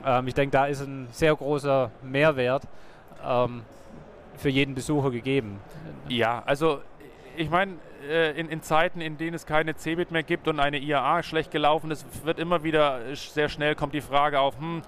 [0.06, 2.62] Ähm, ich denke, da ist ein sehr großer Mehrwert
[3.28, 3.64] ähm,
[4.38, 5.60] für jeden Besucher gegeben.
[6.10, 6.82] Ja, also
[7.36, 7.74] ich meine,
[8.10, 11.52] äh, in, in, Zeiten, in denen es keine CeBIT mehr gibt und eine IAA schlecht
[11.52, 14.82] gelaufen ist, wird immer wieder sehr schnell kommt die Frage auf, hm,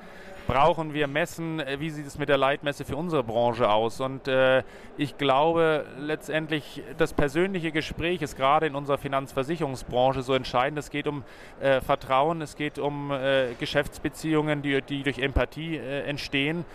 [0.48, 1.60] brauchen wir Messen?
[1.60, 4.00] Äh, wie sieht es mit der Leitmesse für unsere Branche aus?
[4.00, 4.64] Und äh,
[4.98, 10.80] ich glaube letztendlich, das persönliche Gespräch ist gerade in unserer Finanzversicherungsbranche so entscheidend.
[10.80, 11.24] Es geht um
[11.60, 16.66] äh, Vertrauen, es geht um äh, Geschäftsbeziehungen, die, die durch Empathie äh, entstehen.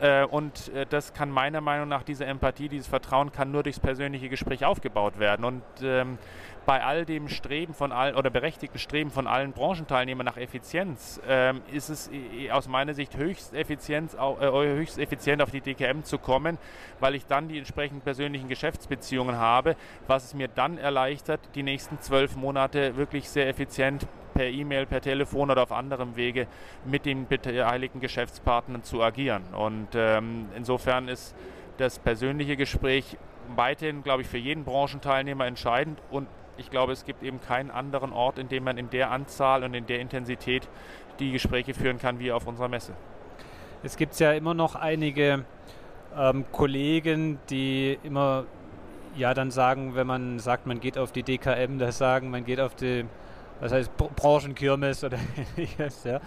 [0.00, 4.28] Äh, und das kann meiner Meinung nach, diese Empathie, dieses Vertrauen kann nur durchs persönliche
[4.28, 5.44] Gespräch aufgebaut werden.
[5.44, 6.18] Und ähm,
[6.66, 11.62] bei all dem Streben von allen oder berechtigten Streben von allen Branchenteilnehmern nach Effizienz ähm,
[11.72, 12.10] ist es
[12.52, 16.58] aus meiner Sicht höchst effizient, äh, höchst effizient auf die DKM zu kommen,
[17.00, 22.00] weil ich dann die entsprechenden persönlichen Geschäftsbeziehungen habe, was es mir dann erleichtert, die nächsten
[22.00, 24.06] zwölf Monate wirklich sehr effizient
[24.40, 26.46] per E-Mail, per Telefon oder auf anderem Wege
[26.86, 29.42] mit den beteiligten Geschäftspartnern zu agieren.
[29.52, 31.34] Und ähm, insofern ist
[31.76, 33.18] das persönliche Gespräch
[33.54, 36.26] weiterhin, glaube ich, für jeden Branchenteilnehmer entscheidend und
[36.56, 39.74] ich glaube, es gibt eben keinen anderen Ort, in dem man in der Anzahl und
[39.74, 40.66] in der Intensität
[41.18, 42.94] die Gespräche führen kann wie auf unserer Messe.
[43.82, 45.44] Es gibt ja immer noch einige
[46.16, 48.46] ähm, Kollegen, die immer
[49.16, 52.60] ja dann sagen, wenn man sagt, man geht auf die DKM, das sagen, man geht
[52.60, 53.04] auf die
[53.60, 55.18] was heißt Branchenkirmes oder
[55.56, 56.04] ähnliches.
[56.04, 56.20] Ja.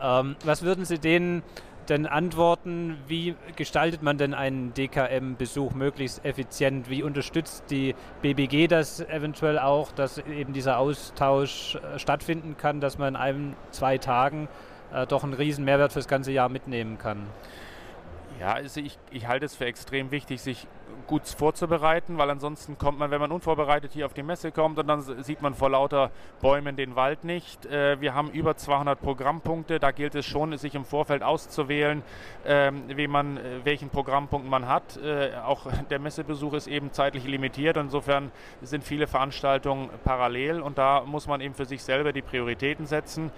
[0.00, 1.42] Ähm, was würden Sie denen
[1.88, 2.98] denn antworten?
[3.06, 6.88] Wie gestaltet man denn einen DKM-Besuch möglichst effizient?
[6.88, 12.98] Wie unterstützt die BBG das eventuell auch, dass eben dieser Austausch äh, stattfinden kann, dass
[12.98, 14.48] man in einem, zwei Tagen
[14.92, 17.26] äh, doch einen riesen Mehrwert fürs ganze Jahr mitnehmen kann?
[18.40, 20.66] Ja, also ich, ich halte es für extrem wichtig, sich
[21.06, 24.86] gut vorzubereiten, weil ansonsten kommt man, wenn man unvorbereitet hier auf die Messe kommt und
[24.86, 27.66] dann sieht man vor lauter Bäumen den Wald nicht.
[27.66, 32.02] Äh, wir haben über 200 Programmpunkte, da gilt es schon, sich im Vorfeld auszuwählen,
[32.46, 34.96] ähm, man, äh, welchen Programmpunkt man hat.
[34.98, 38.30] Äh, auch der Messebesuch ist eben zeitlich limitiert, insofern
[38.62, 43.30] sind viele Veranstaltungen parallel und da muss man eben für sich selber die Prioritäten setzen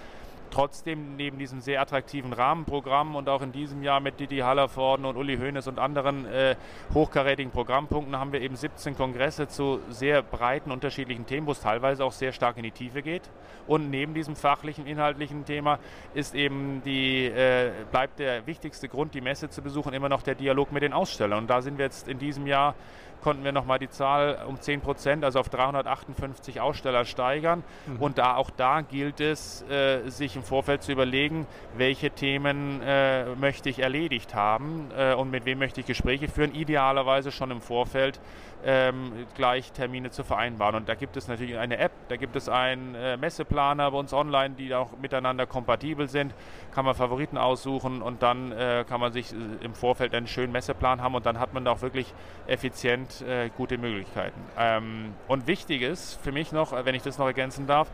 [0.53, 5.17] trotzdem neben diesem sehr attraktiven Rahmenprogramm und auch in diesem Jahr mit Didi Hallervorden und
[5.17, 6.55] Uli Hoeneß und anderen äh,
[6.95, 12.05] hochkarätigen Programmpunkten haben wir eben 17 Kongresse zu sehr breiten unterschiedlichen Themen, wo es teilweise
[12.05, 13.31] auch sehr stark in die Tiefe geht.
[13.67, 15.79] Und neben diesem fachlichen, inhaltlichen Thema
[16.15, 20.35] ist eben die, äh, bleibt der wichtigste Grund, die Messe zu besuchen, immer noch der
[20.35, 21.39] Dialog mit den Ausstellern.
[21.39, 22.75] Und da sind wir jetzt in diesem Jahr
[23.23, 27.63] konnten wir nochmal die Zahl um 10 Prozent, also auf 358 Aussteller steigern.
[27.87, 27.97] Mhm.
[28.01, 33.35] Und da auch da gilt es, äh, sich im Vorfeld zu überlegen, welche Themen äh,
[33.37, 36.55] möchte ich erledigt haben äh, und mit wem möchte ich Gespräche führen.
[36.55, 38.21] Idealerweise schon im Vorfeld
[38.65, 40.77] ähm, gleich Termine zu vereinbaren.
[40.77, 44.13] Und da gibt es natürlich eine App, da gibt es einen äh, Messeplaner bei uns
[44.13, 46.35] online, die auch miteinander kompatibel sind.
[46.75, 50.53] Kann man Favoriten aussuchen und dann äh, kann man sich äh, im Vorfeld einen schönen
[50.53, 52.13] Messeplan haben und dann hat man da auch wirklich
[52.47, 54.41] effizient äh, gute Möglichkeiten.
[54.59, 57.91] Ähm, und wichtig ist für mich noch, wenn ich das noch ergänzen darf,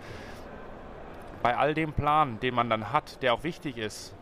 [1.43, 4.15] bei all dem Plan, den man dann hat, der auch wichtig ist,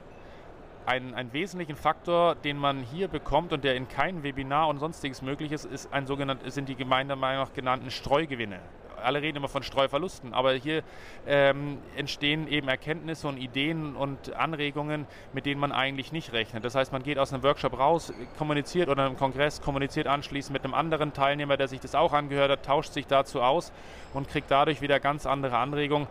[0.87, 5.21] ein, einen wesentlichen Faktor, den man hier bekommt und der in keinem Webinar und sonstiges
[5.21, 8.61] möglich ist, ist ein sogenannt, sind die Gemeinde nach genannten Streugewinne.
[9.03, 10.83] Alle reden immer von Streuverlusten, aber hier
[11.27, 16.65] ähm, entstehen eben Erkenntnisse und Ideen und Anregungen, mit denen man eigentlich nicht rechnet.
[16.65, 20.65] Das heißt, man geht aus einem Workshop raus, kommuniziert oder einem Kongress, kommuniziert anschließend mit
[20.65, 23.71] einem anderen Teilnehmer, der sich das auch angehört hat, tauscht sich dazu aus
[24.15, 26.09] und kriegt dadurch wieder ganz andere Anregungen,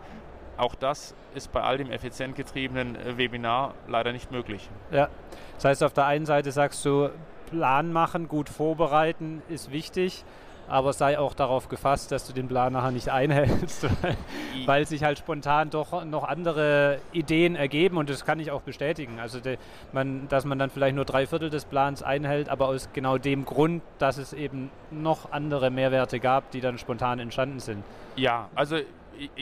[0.56, 4.68] auch das ist bei all dem effizient getriebenen äh, Webinar leider nicht möglich.
[4.90, 5.08] Ja,
[5.56, 7.10] das heißt, auf der einen Seite sagst du,
[7.50, 10.24] Plan machen, gut vorbereiten ist wichtig,
[10.68, 14.16] aber sei auch darauf gefasst, dass du den Plan nachher nicht einhältst, weil,
[14.64, 19.20] weil sich halt spontan doch noch andere Ideen ergeben und das kann ich auch bestätigen.
[19.20, 19.58] Also, de,
[19.92, 23.44] man, dass man dann vielleicht nur drei Viertel des Plans einhält, aber aus genau dem
[23.44, 27.84] Grund, dass es eben noch andere Mehrwerte gab, die dann spontan entstanden sind.
[28.16, 28.78] Ja, also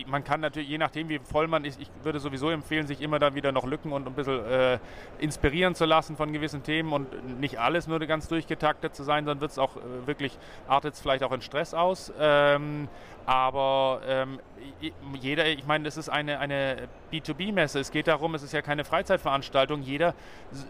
[0.07, 3.19] man kann natürlich, je nachdem wie voll man ist, ich würde sowieso empfehlen, sich immer
[3.19, 4.79] da wieder noch Lücken und ein bisschen äh,
[5.19, 9.41] inspirieren zu lassen von gewissen Themen und nicht alles nur ganz durchgetaktet zu sein, sondern
[9.41, 12.13] wird es auch äh, wirklich, artet es vielleicht auch in Stress aus.
[12.19, 12.89] Ähm,
[13.27, 14.39] aber ähm,
[15.15, 17.81] jeder, ich meine, es ist eine, eine B2B-Messe.
[17.81, 19.81] Es geht darum, es ist ja keine Freizeitveranstaltung.
[19.83, 20.15] Jeder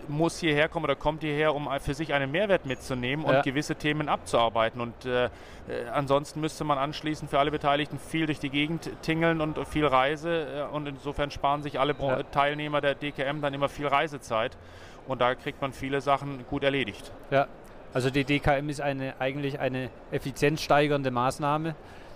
[0.06, 3.42] muss hierher kommen oder kommt hierher, um für sich einen Mehrwert mitzunehmen und ja.
[3.42, 4.80] gewisse Themen abzuarbeiten.
[4.80, 5.30] Und äh, äh,
[5.92, 10.66] ansonsten müsste man anschließend für alle Beteiligten viel durch die Gegend tingeln und viel Reise.
[10.70, 12.22] Äh, und insofern sparen sich alle ja.
[12.24, 14.56] Teilnehmer der DKM dann immer viel Reisezeit.
[15.06, 17.12] Und da kriegt man viele Sachen gut erledigt.
[17.30, 17.46] Ja,
[17.92, 21.74] also die DKM ist eine, eigentlich eine effizienzsteigernde Maßnahme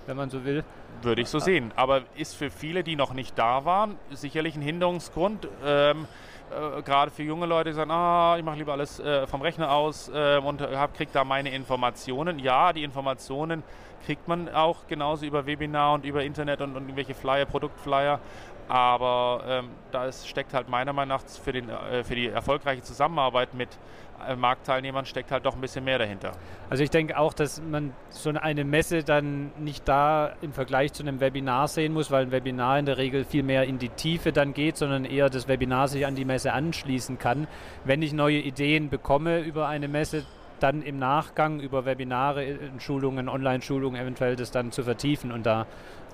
[0.09, 0.65] wenn man so will.
[1.03, 1.71] Würde ich so sehen.
[1.77, 5.47] Aber ist für viele, die noch nicht da waren, sicherlich ein Hinderungsgrund.
[5.65, 6.09] Ähm,
[6.51, 9.71] äh, gerade für junge Leute, die sagen, ah, ich mache lieber alles äh, vom Rechner
[9.71, 10.63] aus äh, und
[10.97, 12.39] kriege da meine Informationen.
[12.39, 13.63] Ja, die Informationen
[14.05, 18.21] kriegt man auch genauso über Webinar und über Internet und, und irgendwelche Flyer, Produktflyer.
[18.69, 23.55] Aber ähm, da steckt halt meiner Meinung nach für, den, äh, für die erfolgreiche Zusammenarbeit
[23.55, 23.79] mit
[24.27, 26.33] äh, Marktteilnehmern steckt halt doch ein bisschen mehr dahinter.
[26.71, 31.03] Also ich denke auch, dass man so eine Messe dann nicht da im Vergleich zu
[31.03, 34.33] einem Webinar sehen muss, weil ein Webinar in der Regel viel mehr in die Tiefe
[34.33, 37.47] dann geht, sondern eher das Webinar sich an die Messe anschließen kann.
[37.85, 40.25] Wenn ich neue Ideen bekomme über eine Messe,
[40.59, 45.67] dann im Nachgang über Webinare, äh, Schulungen, Online-Schulungen eventuell das dann zu vertiefen und da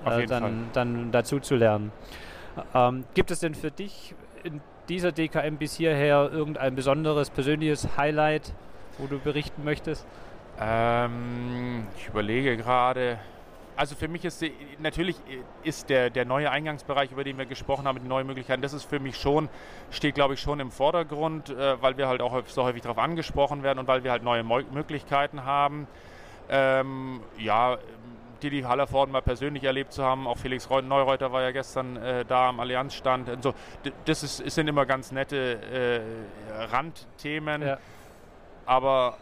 [0.05, 1.91] äh, dann, dann dazu zu lernen.
[2.73, 8.53] Ähm, gibt es denn für dich in dieser DKM bis hierher irgendein besonderes persönliches Highlight,
[8.97, 10.05] wo du berichten möchtest?
[10.59, 13.17] Ähm, ich überlege gerade.
[13.75, 15.17] Also für mich ist die, natürlich
[15.63, 18.85] ist der, der neue Eingangsbereich, über den wir gesprochen haben, die neuen Möglichkeiten, das ist
[18.85, 19.49] für mich schon,
[19.91, 23.63] steht glaube ich schon im Vordergrund, äh, weil wir halt auch so häufig darauf angesprochen
[23.63, 25.87] werden und weil wir halt neue Möglichkeiten haben.
[26.49, 27.77] Ähm, ja,
[28.41, 30.27] Didi Hallervorden mal persönlich erlebt zu haben.
[30.27, 33.29] Auch Felix Neureuter war ja gestern äh, da am Allianzstand.
[33.29, 33.53] Und so,
[34.05, 36.03] das ist, sind immer ganz nette
[36.51, 37.61] äh, Randthemen.
[37.61, 37.77] Ja.
[38.65, 39.17] Aber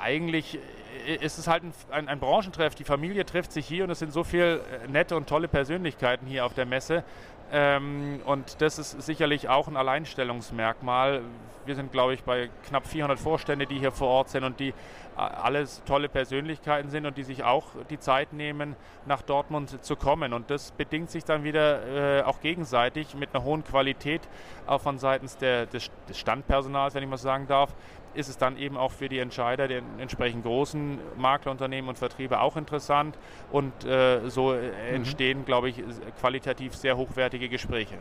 [0.00, 0.58] eigentlich
[1.06, 2.74] äh, ist es halt ein, ein, ein, Branchentreff.
[2.74, 6.26] Die Familie trifft sich hier und es sind so viele äh, nette und tolle Persönlichkeiten
[6.26, 7.04] hier auf der Messe.
[7.52, 11.22] Ähm, und das ist sicherlich auch ein Alleinstellungsmerkmal.
[11.66, 14.68] Wir sind, glaube ich, bei knapp 400 Vorstände, die hier vor Ort sind und die
[14.68, 14.72] äh,
[15.16, 20.32] alles tolle Persönlichkeiten sind und die sich auch die Zeit nehmen, nach Dortmund zu kommen.
[20.32, 24.22] Und das bedingt sich dann wieder äh, auch gegenseitig mit einer hohen Qualität,
[24.66, 27.74] auch von seitens der, des, des Standpersonals, wenn ich mal sagen darf,
[28.14, 32.56] ist es dann eben auch für die Entscheider der entsprechend großen Maklerunternehmen und Vertriebe auch
[32.56, 33.18] interessant.
[33.50, 34.94] Und äh, so mhm.
[34.94, 35.82] entstehen, glaube ich,
[36.20, 37.98] qualitativ sehr hochwertige Gespräche.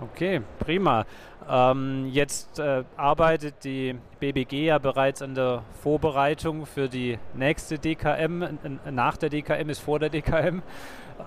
[0.00, 1.06] Okay, prima.
[1.48, 8.58] Ähm, jetzt äh, arbeitet die BBG ja bereits an der Vorbereitung für die nächste DKM.
[8.90, 10.62] Nach der DKM ist vor der DKM.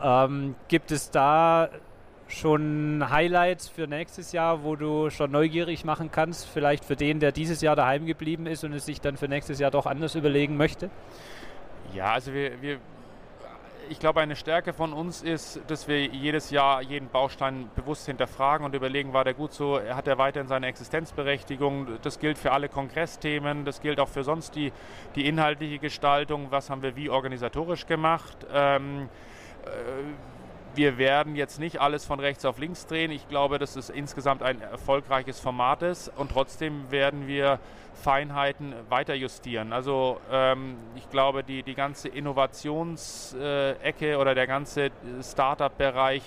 [0.04, 1.70] Ähm, gibt es da
[2.28, 6.48] schon Highlights für nächstes Jahr, wo du schon neugierig machen kannst?
[6.48, 9.60] Vielleicht für den, der dieses Jahr daheim geblieben ist und es sich dann für nächstes
[9.60, 10.90] Jahr doch anders überlegen möchte?
[11.94, 12.80] Ja, also wir, wir
[13.90, 18.66] ich glaube, eine Stärke von uns ist, dass wir jedes Jahr jeden Baustein bewusst hinterfragen
[18.66, 21.88] und überlegen, war der gut so, hat er weiterhin seine Existenzberechtigung.
[22.02, 24.72] Das gilt für alle Kongressthemen, das gilt auch für sonst die,
[25.16, 28.46] die inhaltliche Gestaltung, was haben wir wie organisatorisch gemacht.
[28.54, 29.10] Ähm,
[29.66, 29.70] äh,
[30.78, 33.12] wir werden jetzt nicht alles von rechts auf links drehen.
[33.12, 37.60] Ich glaube, dass es insgesamt ein erfolgreiches Format ist und trotzdem werden wir
[38.04, 39.74] Feinheiten weiter justieren.
[39.74, 46.22] Also ähm, ich glaube, die, die ganze Innovationsecke äh, oder der ganze Startup-Bereich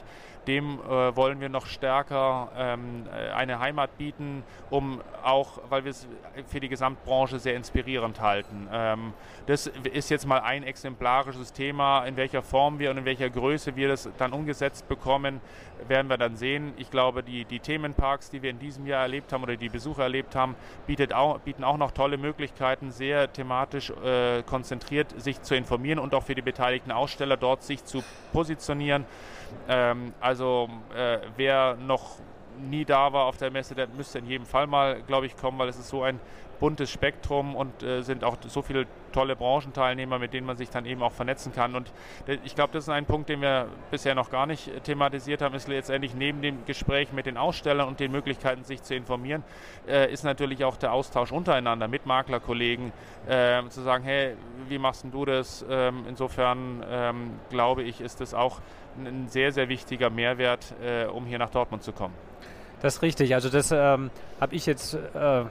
[0.47, 5.91] dem äh, wollen wir noch stärker ähm, äh, eine Heimat bieten, um auch, weil wir
[5.91, 6.07] es
[6.47, 8.69] für die Gesamtbranche sehr inspirierend halten.
[8.73, 9.13] Ähm,
[9.47, 12.05] das ist jetzt mal ein exemplarisches Thema.
[12.05, 15.41] In welcher Form wir und in welcher Größe wir das dann umgesetzt bekommen,
[15.89, 16.73] werden wir dann sehen.
[16.77, 20.05] Ich glaube, die, die Themenparks, die wir in diesem Jahr erlebt haben oder die Besucher
[20.05, 20.55] erlebt haben,
[21.15, 26.23] auch, bieten auch noch tolle Möglichkeiten, sehr thematisch äh, konzentriert sich zu informieren und auch
[26.23, 29.05] für die beteiligten Aussteller dort sich zu positionieren.
[29.69, 32.17] Ähm, also äh, wer noch
[32.59, 35.59] nie da war auf der Messe, der müsste in jedem Fall mal, glaube ich, kommen,
[35.59, 36.21] weil es ist so ein
[36.61, 40.87] buntes Spektrum und äh, sind auch so viele tolle Branchenteilnehmer, mit denen man sich dann
[40.87, 41.75] eben auch vernetzen kann.
[41.75, 41.93] Und
[42.45, 45.67] ich glaube, das ist ein Punkt, den wir bisher noch gar nicht thematisiert haben, ist
[45.67, 49.43] letztendlich neben dem Gespräch mit den Ausstellern und den Möglichkeiten, sich zu informieren,
[49.89, 52.93] äh, ist natürlich auch der Austausch untereinander mit Maklerkollegen,
[53.27, 54.37] äh, zu sagen, hey,
[54.69, 55.65] wie machst du das?
[55.69, 58.61] Ähm, insofern ähm, glaube ich, ist das auch
[58.99, 62.15] ein sehr, sehr wichtiger Mehrwert, äh, um hier nach Dortmund zu kommen.
[62.81, 63.35] Das ist richtig.
[63.35, 65.45] Also das ähm, habe ich jetzt äh,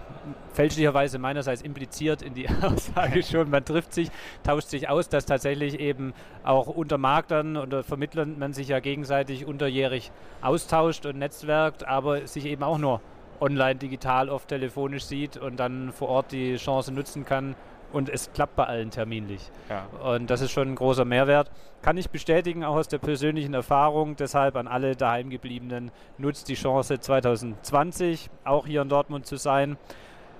[0.54, 3.50] fälschlicherweise meinerseits impliziert in die Aussage schon.
[3.50, 4.10] Man trifft sich,
[4.44, 6.14] tauscht sich aus, dass tatsächlich eben
[6.44, 10.12] auch unter Maklern oder Vermittlern man sich ja gegenseitig unterjährig
[10.42, 13.02] austauscht und netzwerkt, aber sich eben auch nur
[13.40, 17.56] online, digital, oft telefonisch sieht und dann vor Ort die Chance nutzen kann,
[17.92, 19.52] und es klappt bei allen terminlich.
[19.70, 19.86] Ja.
[20.14, 21.52] Und das ist schon ein großer Mehrwert.
[21.82, 24.16] Kann ich bestätigen, auch aus der persönlichen Erfahrung.
[24.16, 29.78] Deshalb an alle daheimgebliebenen, nutzt die Chance 2020 auch hier in Dortmund zu sein.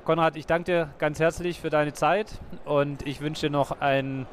[0.06, 4.26] Konrad, ich danke dir ganz herzlich für deine Zeit und ich wünsche dir noch ein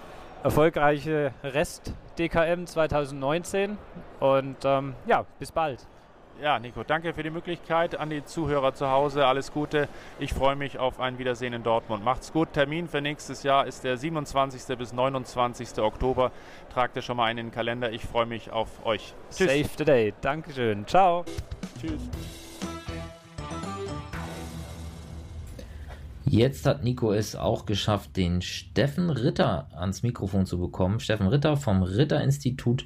[0.42, 3.76] erfolgreiche Rest DKM 2019
[4.20, 5.86] und ähm, ja, bis bald.
[6.42, 7.98] Ja, Nico, danke für die Möglichkeit.
[7.98, 9.88] An die Zuhörer zu Hause alles Gute.
[10.18, 12.04] Ich freue mich auf ein Wiedersehen in Dortmund.
[12.04, 12.52] Macht's gut.
[12.52, 14.76] Termin für nächstes Jahr ist der 27.
[14.76, 15.78] bis 29.
[15.78, 16.32] Oktober.
[16.72, 17.92] Tragt ihr schon mal einen in den Kalender.
[17.92, 19.14] Ich freue mich auf euch.
[19.30, 19.48] Tschüss.
[19.48, 20.14] Save the day.
[20.20, 20.86] Dankeschön.
[20.86, 21.24] Ciao.
[21.80, 22.02] Tschüss.
[26.28, 30.98] Jetzt hat Nico es auch geschafft, den Steffen Ritter ans Mikrofon zu bekommen.
[30.98, 32.84] Steffen Ritter vom Ritter-Institut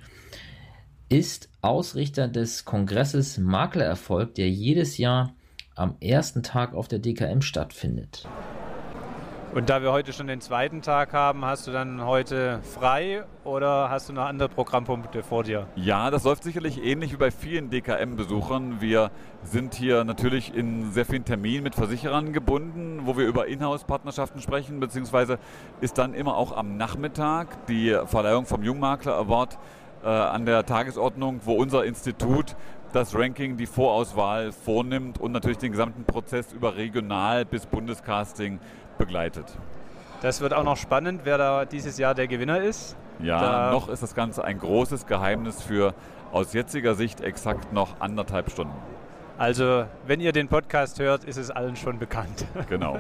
[1.11, 5.35] ist Ausrichter des Kongresses Maklererfolg, der jedes Jahr
[5.75, 8.29] am ersten Tag auf der DKM stattfindet.
[9.53, 13.91] Und da wir heute schon den zweiten Tag haben, hast du dann heute frei oder
[13.91, 15.67] hast du noch andere Programmpunkte vor dir?
[15.75, 18.81] Ja, das läuft sicherlich ähnlich wie bei vielen DKM-Besuchern.
[18.81, 19.11] Wir
[19.43, 24.79] sind hier natürlich in sehr vielen Terminen mit Versicherern gebunden, wo wir über Inhouse-Partnerschaften sprechen,
[24.79, 25.41] beziehungsweise
[25.81, 29.59] ist dann immer auch am Nachmittag die Verleihung vom Jungmakler Award
[30.03, 32.57] äh, an der Tagesordnung, wo unser Institut
[32.93, 38.59] das Ranking, die Vorauswahl vornimmt und natürlich den gesamten Prozess über Regional- bis Bundescasting
[38.99, 39.47] begleitet.
[40.23, 42.97] Das wird auch noch spannend, wer da dieses Jahr der Gewinner ist.
[43.21, 45.95] Ja, da noch ist das Ganze ein großes Geheimnis für
[46.33, 48.75] aus jetziger Sicht exakt noch anderthalb Stunden.
[49.39, 52.47] Also, wenn ihr den Podcast hört, ist es allen schon bekannt.
[52.69, 52.99] Genau.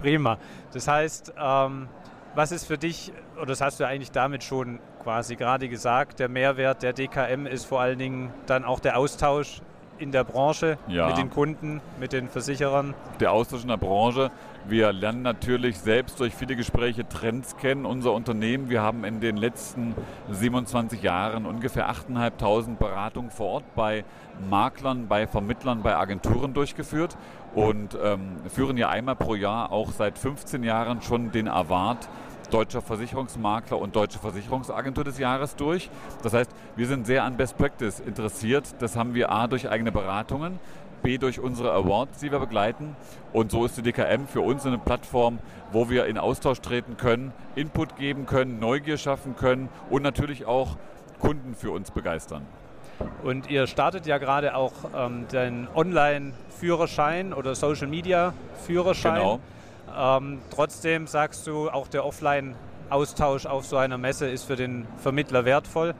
[0.00, 0.38] Prima.
[0.72, 1.88] Das heißt, ähm,
[2.36, 4.78] was ist für dich, oder das hast du eigentlich damit schon
[5.08, 9.62] quasi gerade gesagt, der Mehrwert der DKM ist vor allen Dingen dann auch der Austausch
[9.96, 11.08] in der Branche, ja.
[11.08, 12.92] mit den Kunden, mit den Versicherern?
[13.18, 14.30] Der Austausch in der Branche.
[14.68, 18.68] Wir lernen natürlich selbst durch viele Gespräche Trends kennen, unser Unternehmen.
[18.68, 19.94] Wir haben in den letzten
[20.30, 24.04] 27 Jahren ungefähr 8.500 Beratungen vor Ort bei
[24.50, 27.16] Maklern, bei Vermittlern, bei Agenturen durchgeführt
[27.54, 32.10] und ähm, führen ja einmal pro Jahr auch seit 15 Jahren schon den Award
[32.50, 35.90] Deutscher Versicherungsmakler und Deutsche Versicherungsagentur des Jahres durch.
[36.22, 38.74] Das heißt, wir sind sehr an Best Practice interessiert.
[38.80, 40.58] Das haben wir A durch eigene Beratungen,
[41.02, 42.96] B durch unsere Awards, die wir begleiten.
[43.32, 45.38] Und so ist die DKM für uns eine Plattform,
[45.72, 50.76] wo wir in Austausch treten können, Input geben können, Neugier schaffen können und natürlich auch
[51.20, 52.46] Kunden für uns begeistern.
[53.22, 59.14] Und ihr startet ja gerade auch ähm, den Online-Führerschein oder Social-Media-Führerschein.
[59.14, 59.40] Genau.
[59.96, 65.44] Ähm, trotzdem sagst du, auch der Offline-Austausch auf so einer Messe ist für den Vermittler
[65.44, 65.94] wertvoll.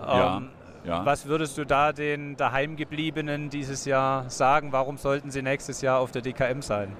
[0.00, 0.48] Ja, ähm,
[0.84, 1.04] ja.
[1.04, 4.72] Was würdest du da den Daheimgebliebenen dieses Jahr sagen?
[4.72, 6.96] Warum sollten sie nächstes Jahr auf der DKM sein?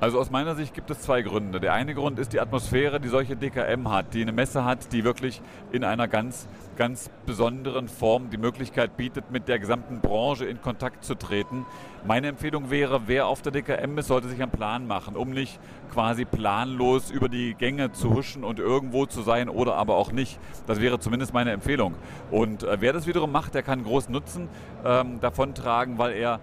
[0.00, 1.60] Also aus meiner Sicht gibt es zwei Gründe.
[1.60, 5.04] Der eine Grund ist die Atmosphäre, die solche DKM hat, die eine Messe hat, die
[5.04, 10.62] wirklich in einer ganz, ganz besonderen Form die Möglichkeit bietet, mit der gesamten Branche in
[10.62, 11.66] Kontakt zu treten.
[12.06, 15.60] Meine Empfehlung wäre, wer auf der DKM ist, sollte sich einen Plan machen, um nicht
[15.92, 20.38] quasi planlos über die Gänge zu huschen und irgendwo zu sein oder aber auch nicht.
[20.66, 21.94] Das wäre zumindest meine Empfehlung.
[22.30, 24.48] Und äh, wer das wiederum macht, der kann großen Nutzen
[24.82, 26.40] ähm, davontragen, weil er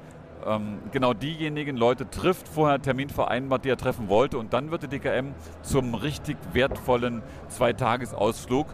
[0.48, 4.38] ähm, genau diejenigen Leute trifft, vorher Termin vereinbart, die er treffen wollte.
[4.38, 8.68] Und dann wird die DKM zum richtig wertvollen Zweitagesausflug.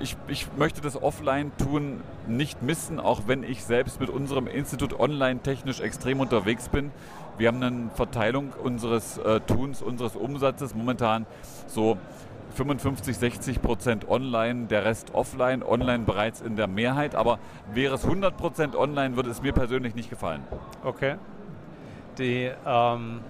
[0.00, 5.40] Ich, ich möchte das Offline-Tun nicht missen, auch wenn ich selbst mit unserem Institut online
[5.40, 6.90] technisch extrem unterwegs bin.
[7.36, 11.26] Wir haben eine Verteilung unseres äh, Tuns, unseres Umsatzes momentan
[11.66, 11.98] so
[12.60, 17.14] 55, 60 Prozent online, der Rest offline, online bereits in der Mehrheit.
[17.14, 17.38] Aber
[17.72, 20.42] wäre es 100 Prozent online, würde es mir persönlich nicht gefallen.
[20.84, 21.16] Okay.
[22.18, 23.20] Die, ähm,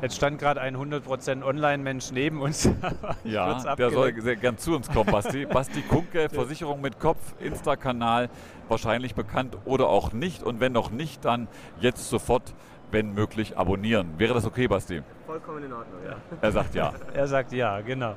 [0.00, 2.68] jetzt stand gerade ein 100 Prozent Online-Mensch neben uns.
[3.24, 5.46] ja, der soll sehr gern zu uns kommen, Basti.
[5.50, 8.28] Basti Kunke, Versicherung mit Kopf, Insta-Kanal,
[8.66, 10.42] wahrscheinlich bekannt oder auch nicht.
[10.42, 11.46] Und wenn noch nicht, dann
[11.80, 12.54] jetzt sofort
[12.92, 14.14] wenn möglich, abonnieren.
[14.18, 15.02] Wäre das okay, Basti?
[15.26, 16.16] Vollkommen in Ordnung, ja.
[16.40, 16.92] Er sagt ja.
[17.14, 18.14] er sagt ja, genau.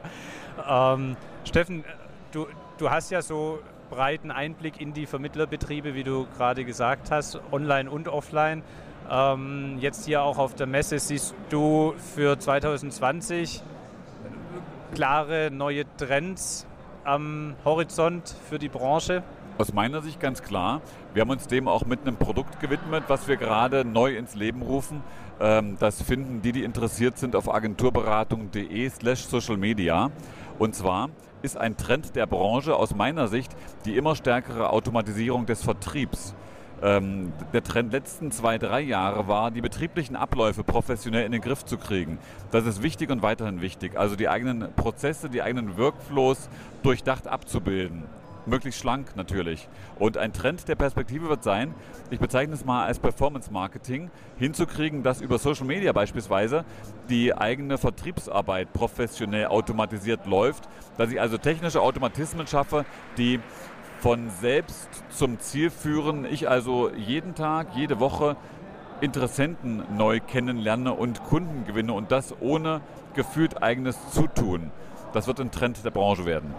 [0.70, 1.84] Ähm, Steffen,
[2.32, 3.60] du, du hast ja so
[3.90, 8.64] breiten Einblick in die Vermittlerbetriebe, wie du gerade gesagt hast, online und offline.
[9.10, 13.62] Ähm, jetzt hier auch auf der Messe siehst du für 2020
[14.94, 16.66] klare neue Trends
[17.04, 19.24] am Horizont für die Branche?
[19.58, 20.82] Aus meiner Sicht ganz klar.
[21.14, 24.62] Wir haben uns dem auch mit einem Produkt gewidmet, was wir gerade neu ins Leben
[24.62, 25.02] rufen.
[25.40, 30.12] Ähm, das finden die, die interessiert sind, auf agenturberatung.de slash social media.
[30.60, 31.10] Und zwar
[31.42, 36.36] ist ein Trend der Branche aus meiner Sicht die immer stärkere Automatisierung des Vertriebs.
[36.84, 41.64] Ähm, der Trend letzten zwei, drei Jahre war, die betrieblichen Abläufe professionell in den Griff
[41.64, 42.20] zu kriegen.
[42.52, 43.98] Das ist wichtig und weiterhin wichtig.
[43.98, 46.50] Also die eigenen Prozesse, die eigenen Workflows
[46.84, 48.04] durchdacht abzubilden
[48.48, 49.68] möglichst schlank natürlich.
[50.00, 51.74] Und ein Trend der Perspektive wird sein,
[52.10, 56.66] ich bezeichne es mal als Performance Marketing, hinzukriegen, dass über Social Media beispielsweise
[57.10, 60.68] die eigene Vertriebsarbeit professionell automatisiert läuft,
[60.98, 62.86] dass ich also technische Automatismen schaffe,
[63.18, 63.40] die
[64.00, 66.26] von selbst zum Ziel führen.
[66.26, 68.36] Ich also jeden Tag, jede Woche
[69.02, 72.82] Interessenten neu kennenlerne und Kunden gewinne und das ohne
[73.14, 74.72] gefühlt eigenes Zutun.
[75.14, 76.54] Das wird ein Trend der Branche werden.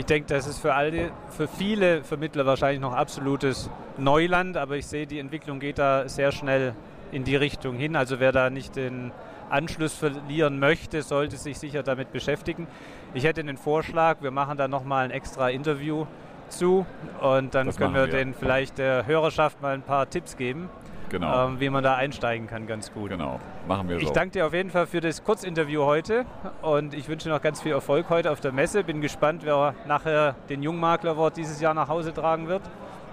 [0.00, 4.86] Ich denke, das ist für alle, für viele Vermittler wahrscheinlich noch absolutes Neuland, aber ich
[4.86, 6.74] sehe, die Entwicklung geht da sehr schnell
[7.12, 7.94] in die Richtung hin.
[7.96, 9.12] Also wer da nicht den
[9.50, 12.66] Anschluss verlieren möchte, sollte sich sicher damit beschäftigen.
[13.12, 16.06] Ich hätte einen Vorschlag, wir machen da nochmal ein extra Interview
[16.48, 16.86] zu
[17.20, 20.70] und dann das können wir, wir den vielleicht der Hörerschaft mal ein paar Tipps geben
[21.10, 21.48] genau.
[21.48, 23.10] ähm, wie man da einsteigen kann, ganz gut.
[23.10, 23.38] Genau,
[23.68, 24.06] machen wir so.
[24.06, 26.24] Ich danke dir auf jeden Fall für das Kurzinterview heute
[26.62, 28.84] und ich wünsche noch ganz viel Erfolg heute auf der Messe.
[28.84, 32.62] Bin gespannt, wer nachher den Jungmakler Award dieses Jahr nach Hause tragen wird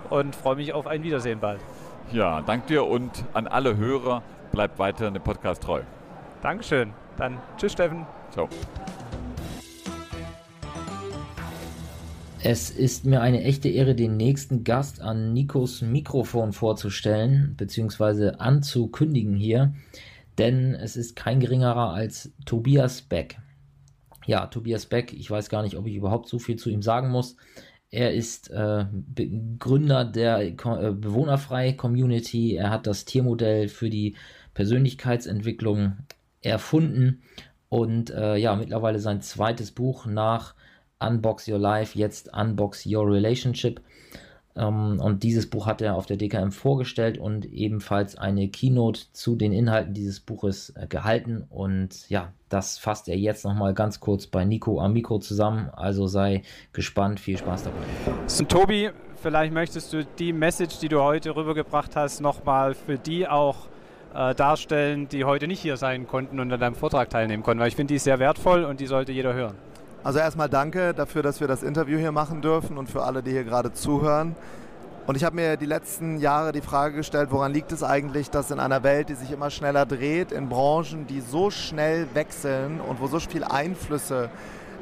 [0.09, 1.59] und freue mich auf ein Wiedersehen bald.
[2.11, 4.21] Ja, danke dir und an alle Hörer,
[4.51, 5.81] bleibt weiter dem Podcast treu.
[6.41, 6.93] Dankeschön.
[7.17, 8.05] Dann tschüss, Steffen.
[8.31, 8.47] Ciao.
[12.43, 19.35] Es ist mir eine echte Ehre, den nächsten Gast an Nikos Mikrofon vorzustellen, beziehungsweise anzukündigen
[19.35, 19.73] hier,
[20.37, 23.39] denn es ist kein geringerer als Tobias Beck.
[24.27, 27.09] Ja, Tobias Beck, ich weiß gar nicht, ob ich überhaupt so viel zu ihm sagen
[27.09, 27.37] muss.
[27.89, 28.85] Er ist äh,
[29.57, 32.55] Gründer der äh, Bewohnerfrei Community.
[32.55, 34.15] Er hat das Tiermodell für die
[34.53, 35.97] Persönlichkeitsentwicklung
[36.41, 37.21] erfunden
[37.69, 40.53] und äh, ja, mittlerweile sein zweites Buch nach
[40.99, 43.81] Unbox Your Life, jetzt Unbox Your Relationship.
[44.57, 49.35] Ähm, und dieses Buch hat er auf der DKM vorgestellt und ebenfalls eine Keynote zu
[49.35, 51.45] den Inhalten dieses Buches äh, gehalten.
[51.49, 55.69] Und ja, das fasst er jetzt nochmal ganz kurz bei Nico Amico zusammen.
[55.75, 56.41] Also sei
[56.73, 57.77] gespannt, viel Spaß dabei.
[58.25, 58.89] So, Tobi,
[59.21, 63.67] vielleicht möchtest du die Message, die du heute rübergebracht hast, nochmal für die auch
[64.15, 67.67] äh, darstellen, die heute nicht hier sein konnten und an deinem Vortrag teilnehmen konnten, weil
[67.67, 69.55] ich finde, die ist sehr wertvoll und die sollte jeder hören.
[70.03, 73.31] Also erstmal danke dafür, dass wir das Interview hier machen dürfen und für alle, die
[73.31, 74.35] hier gerade zuhören.
[75.07, 78.51] Und ich habe mir die letzten Jahre die Frage gestellt, woran liegt es eigentlich, dass
[78.51, 82.99] in einer Welt, die sich immer schneller dreht, in Branchen, die so schnell wechseln und
[82.99, 84.29] wo so viele Einflüsse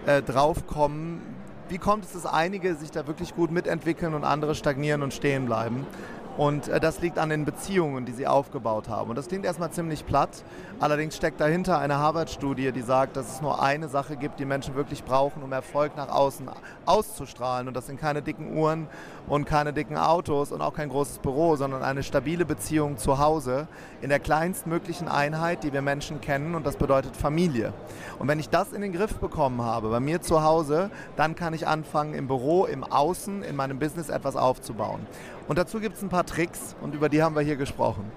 [0.07, 1.21] äh, draufkommen,
[1.69, 5.45] wie kommt es, dass einige sich da wirklich gut mitentwickeln und andere stagnieren und stehen
[5.45, 5.85] bleiben?
[6.37, 9.09] Und äh, das liegt an den Beziehungen, die sie aufgebaut haben.
[9.09, 10.43] Und das klingt erstmal ziemlich platt.
[10.79, 14.75] Allerdings steckt dahinter eine Harvard-Studie, die sagt, dass es nur eine Sache gibt, die Menschen
[14.75, 16.49] wirklich brauchen, um Erfolg nach außen
[16.85, 17.67] auszustrahlen.
[17.67, 18.87] Und das sind keine dicken Uhren
[19.27, 23.67] und keine dicken Autos und auch kein großes Büro, sondern eine stabile Beziehung zu Hause
[24.01, 26.55] in der kleinstmöglichen Einheit, die wir Menschen kennen.
[26.55, 27.73] Und das bedeutet Familie.
[28.19, 31.53] Und wenn ich das in den Griff bekommen habe, bei mir zu Hause, dann kann
[31.53, 35.07] ich anfangen, im Büro, im Außen, in meinem Business etwas aufzubauen.
[35.47, 38.11] Und dazu gibt es ein paar Tricks und über die haben wir hier gesprochen.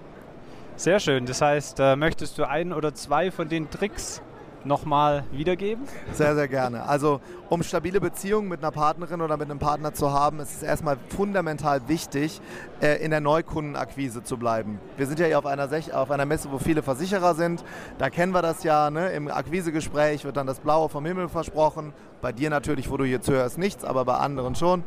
[0.76, 1.26] Sehr schön.
[1.26, 4.22] Das heißt, äh, möchtest du ein oder zwei von den Tricks
[4.64, 5.84] nochmal wiedergeben?
[6.12, 6.84] Sehr, sehr gerne.
[6.88, 10.62] Also, um stabile Beziehungen mit einer Partnerin oder mit einem Partner zu haben, ist es
[10.62, 12.40] erstmal fundamental wichtig,
[12.80, 14.78] äh, in der Neukundenakquise zu bleiben.
[14.96, 17.64] Wir sind ja hier auf einer, auf einer Messe, wo viele Versicherer sind.
[17.98, 18.90] Da kennen wir das ja.
[18.90, 19.10] Ne?
[19.10, 21.92] Im Akquisegespräch wird dann das Blaue vom Himmel versprochen.
[22.20, 24.82] Bei dir natürlich, wo du hier zuhörst, nichts, aber bei anderen schon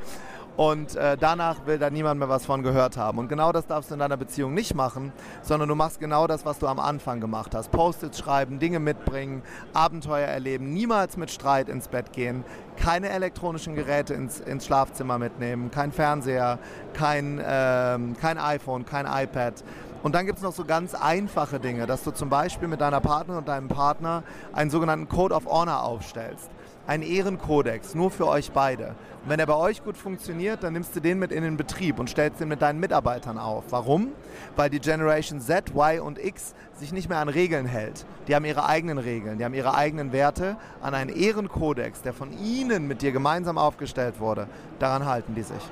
[0.57, 3.17] und äh, danach will da niemand mehr was von gehört haben.
[3.17, 6.45] Und genau das darfst du in deiner Beziehung nicht machen, sondern du machst genau das,
[6.45, 7.71] was du am Anfang gemacht hast.
[7.71, 9.43] Post-its schreiben, Dinge mitbringen,
[9.73, 12.43] Abenteuer erleben, niemals mit Streit ins Bett gehen,
[12.75, 16.59] keine elektronischen Geräte ins, ins Schlafzimmer mitnehmen, kein Fernseher,
[16.93, 19.63] kein, äh, kein iPhone, kein iPad.
[20.03, 23.01] Und dann gibt es noch so ganz einfache Dinge, dass du zum Beispiel mit deiner
[23.01, 26.49] Partnerin und deinem Partner einen sogenannten Code of Honor aufstellst
[26.91, 28.95] ein Ehrenkodex, nur für euch beide.
[29.23, 31.99] Und wenn er bei euch gut funktioniert, dann nimmst du den mit in den Betrieb
[31.99, 33.63] und stellst den mit deinen Mitarbeitern auf.
[33.69, 34.09] Warum?
[34.57, 38.05] Weil die Generation Z, Y und X sich nicht mehr an Regeln hält.
[38.27, 40.57] Die haben ihre eigenen Regeln, die haben ihre eigenen Werte.
[40.81, 44.47] An einen Ehrenkodex, der von ihnen mit dir gemeinsam aufgestellt wurde,
[44.79, 45.63] daran halten die sich.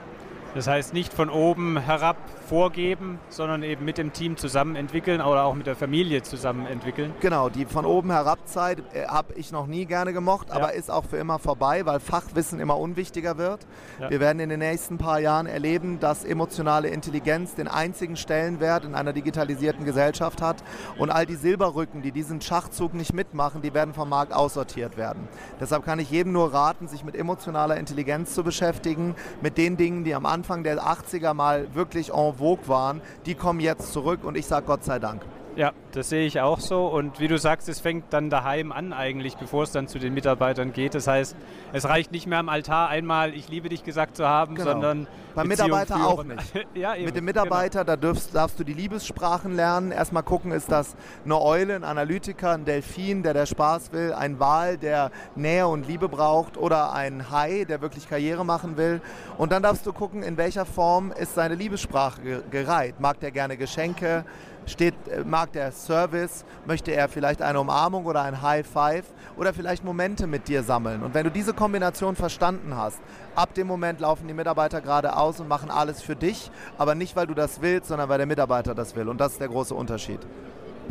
[0.55, 2.15] Das heißt nicht von oben herab
[2.50, 7.14] vorgeben, sondern eben mit dem Team zusammen entwickeln oder auch mit der Familie zusammen entwickeln.
[7.20, 10.56] Genau, die von oben herab Zeit äh, habe ich noch nie gerne gemocht, ja.
[10.56, 13.68] aber ist auch für immer vorbei, weil Fachwissen immer unwichtiger wird.
[14.00, 14.10] Ja.
[14.10, 18.95] Wir werden in den nächsten paar Jahren erleben, dass emotionale Intelligenz den einzigen Stellenwert in
[18.95, 20.64] einer digitalisierten Gesellschaft hat
[20.97, 25.28] und all die Silberrücken, die diesen Schachzug nicht mitmachen, die werden vom Markt aussortiert werden.
[25.60, 30.04] Deshalb kann ich jedem nur raten, sich mit emotionaler Intelligenz zu beschäftigen, mit den Dingen,
[30.04, 34.36] die am Anfang der 80er mal wirklich en vogue waren, die kommen jetzt zurück und
[34.36, 35.22] ich sage Gott sei Dank.
[35.60, 36.88] Ja, das sehe ich auch so.
[36.88, 40.14] Und wie du sagst, es fängt dann daheim an eigentlich, bevor es dann zu den
[40.14, 40.95] Mitarbeitern geht.
[40.95, 41.36] Das heißt,
[41.74, 44.72] es reicht nicht mehr am Altar einmal, ich liebe dich gesagt zu haben, genau.
[44.72, 46.07] sondern beim Mitarbeiter führen.
[46.07, 46.68] auch nicht.
[46.76, 47.97] ja, eben, Mit dem Mitarbeiter, genau.
[47.97, 49.91] da darfst, darfst, du die Liebessprachen lernen.
[49.91, 50.95] Erstmal gucken, ist das
[51.26, 55.89] eine Eule, ein Analytiker, ein Delfin, der der Spaß will, ein Wal, der Nähe und
[55.89, 59.01] Liebe braucht oder ein Hai, der wirklich Karriere machen will.
[59.38, 63.01] Und dann darfst du gucken, in welcher Form ist seine Liebessprache gereiht.
[63.01, 64.24] Mag der gerne Geschenke?
[64.70, 69.05] Steht, äh, mag der Service, möchte er vielleicht eine Umarmung oder ein High Five
[69.38, 71.03] oder vielleicht Momente mit dir sammeln.
[71.03, 72.99] Und wenn du diese Kombination verstanden hast,
[73.36, 77.28] ab dem Moment laufen die Mitarbeiter geradeaus und machen alles für dich, aber nicht, weil
[77.28, 79.09] du das willst, sondern weil der Mitarbeiter das will.
[79.09, 80.20] Und das ist der große Unterschied.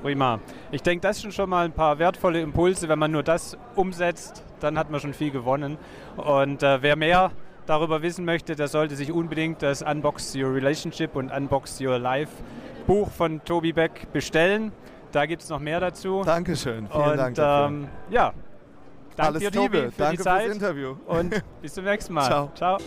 [0.03, 0.39] Prima.
[0.71, 2.89] Ich denke, das sind schon mal ein paar wertvolle Impulse.
[2.89, 5.77] Wenn man nur das umsetzt, dann hat man schon viel gewonnen.
[6.17, 7.33] Und äh, wer mehr
[7.69, 12.33] darüber wissen möchte, der sollte sich unbedingt das Unbox Your Relationship und Unbox Your Life
[12.87, 14.73] Buch von Tobi Beck bestellen.
[15.13, 16.23] Da gibt es noch mehr dazu.
[16.25, 16.89] Dankeschön.
[16.89, 17.37] Vielen und, Dank.
[17.37, 17.77] Dafür.
[17.77, 18.33] Ähm, ja,
[19.17, 19.77] danke Alles dir, Liebe.
[19.77, 20.45] Tobi, für danke die Zeit.
[20.45, 20.97] Fürs Interview.
[21.07, 22.27] Und bis zum nächsten Mal.
[22.27, 22.51] Ciao.
[22.55, 22.79] Ciao.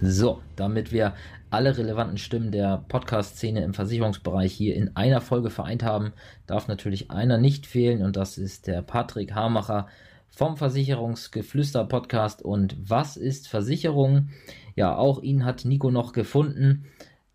[0.00, 1.14] So, damit wir
[1.50, 6.12] alle relevanten Stimmen der Podcast-Szene im Versicherungsbereich hier in einer Folge vereint haben,
[6.46, 9.86] darf natürlich einer nicht fehlen und das ist der Patrick Hamacher
[10.34, 14.30] vom Versicherungsgeflüster-Podcast und Was ist Versicherung?
[14.74, 16.86] Ja, auch ihn hat Nico noch gefunden.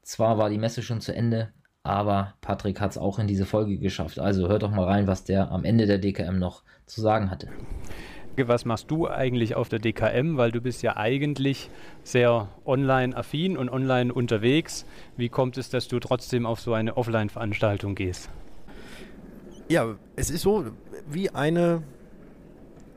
[0.01, 3.77] Zwar war die Messe schon zu Ende, aber Patrick hat es auch in diese Folge
[3.77, 4.17] geschafft.
[4.19, 7.49] Also hört doch mal rein, was der am Ende der DKM noch zu sagen hatte.
[8.35, 10.37] Was machst du eigentlich auf der DKM?
[10.37, 11.69] Weil du bist ja eigentlich
[12.03, 14.85] sehr online-affin und online unterwegs.
[15.17, 18.29] Wie kommt es, dass du trotzdem auf so eine Offline-Veranstaltung gehst?
[19.69, 20.65] Ja, es ist so
[21.09, 21.83] wie eine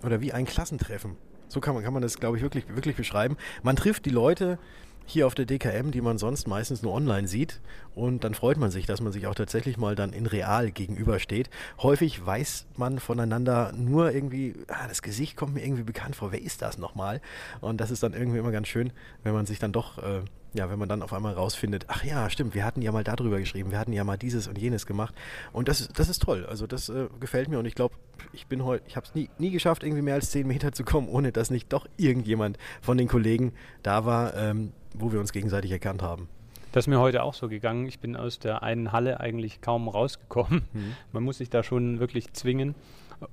[0.03, 1.17] oder wie ein Klassentreffen.
[1.49, 3.37] So kann man, kann man das, glaube ich, wirklich, wirklich beschreiben.
[3.63, 4.59] Man trifft die Leute
[5.07, 7.61] hier auf der DKM, die man sonst meistens nur online sieht.
[7.95, 11.51] Und dann freut man sich, dass man sich auch tatsächlich mal dann in real gegenübersteht.
[11.83, 16.31] Häufig weiß man voneinander nur irgendwie, ah, das Gesicht kommt mir irgendwie bekannt vor.
[16.31, 17.21] Wer ist das nochmal?
[17.61, 18.93] Und das ist dann irgendwie immer ganz schön,
[19.25, 20.23] wenn man sich dann doch äh,
[20.53, 23.39] ja, wenn man dann auf einmal rausfindet, ach ja, stimmt, wir hatten ja mal darüber
[23.39, 25.15] geschrieben, wir hatten ja mal dieses und jenes gemacht.
[25.53, 26.47] Und das, das ist toll.
[26.47, 27.95] Also das äh, gefällt mir und ich glaube,
[28.33, 30.85] ich bin heute, ich habe es nie, nie geschafft, irgendwie mehr als zehn Meter zu
[30.85, 35.33] kommen, ohne dass nicht doch irgendjemand von den Kollegen da war, ähm, wo wir uns
[35.33, 36.29] gegenseitig erkannt haben.
[36.73, 37.87] Das ist mir heute auch so gegangen.
[37.87, 40.63] Ich bin aus der einen Halle eigentlich kaum rausgekommen.
[40.73, 40.93] Mhm.
[41.13, 42.75] Man muss sich da schon wirklich zwingen.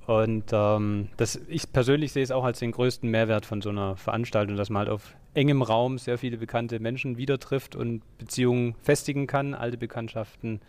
[0.05, 3.95] Und ähm, das, ich persönlich sehe es auch als den größten Mehrwert von so einer
[3.95, 8.75] Veranstaltung, dass man halt auf engem Raum sehr viele bekannte Menschen wieder trifft und Beziehungen
[8.81, 10.59] festigen kann, alte Bekanntschaften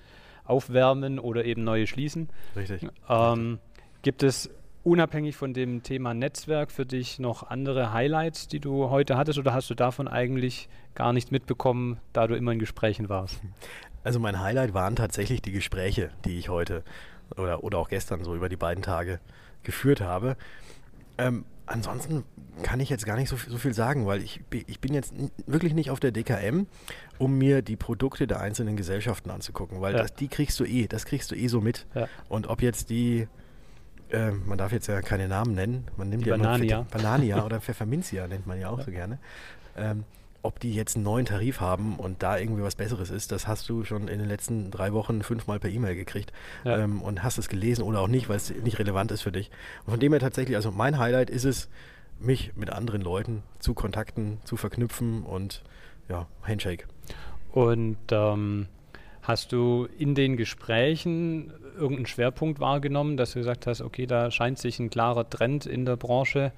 [0.44, 2.28] aufwärmen oder eben neue schließen.
[2.54, 2.86] Richtig.
[3.08, 3.58] Ähm,
[4.02, 4.50] gibt es
[4.84, 9.54] unabhängig von dem Thema Netzwerk für dich noch andere Highlights, die du heute hattest oder
[9.54, 13.40] hast du davon eigentlich gar nichts mitbekommen, da du immer in Gesprächen warst?
[14.04, 16.84] Also mein Highlight waren tatsächlich die Gespräche, die ich heute
[17.36, 19.20] oder, oder auch gestern so über die beiden Tage
[19.62, 20.36] geführt habe.
[21.18, 22.24] Ähm, ansonsten
[22.62, 25.14] kann ich jetzt gar nicht so, so viel sagen, weil ich, ich bin jetzt
[25.46, 26.66] wirklich nicht auf der DKM,
[27.18, 30.02] um mir die Produkte der einzelnen Gesellschaften anzugucken, weil ja.
[30.02, 31.86] das, die kriegst du eh, das kriegst du eh so mit.
[31.94, 32.08] Ja.
[32.28, 33.28] Und ob jetzt die,
[34.10, 36.86] äh, man darf jetzt ja keine Namen nennen, man nimmt die ja Banania.
[36.90, 38.84] Banania oder Pfefferminzia nennt man ja auch ja.
[38.84, 39.18] so gerne.
[39.76, 40.04] Ähm,
[40.42, 43.68] ob die jetzt einen neuen Tarif haben und da irgendwie was Besseres ist, das hast
[43.68, 46.32] du schon in den letzten drei Wochen fünfmal per E-Mail gekriegt
[46.64, 46.78] ja.
[46.78, 49.50] ähm, und hast es gelesen oder auch nicht, weil es nicht relevant ist für dich.
[49.84, 51.68] Und von dem her tatsächlich, also mein Highlight ist es,
[52.20, 55.62] mich mit anderen Leuten zu kontakten, zu verknüpfen und
[56.08, 56.86] ja, Handshake.
[57.52, 58.66] Und ähm,
[59.22, 64.58] hast du in den Gesprächen irgendeinen Schwerpunkt wahrgenommen, dass du gesagt hast, okay, da scheint
[64.58, 66.52] sich ein klarer Trend in der Branche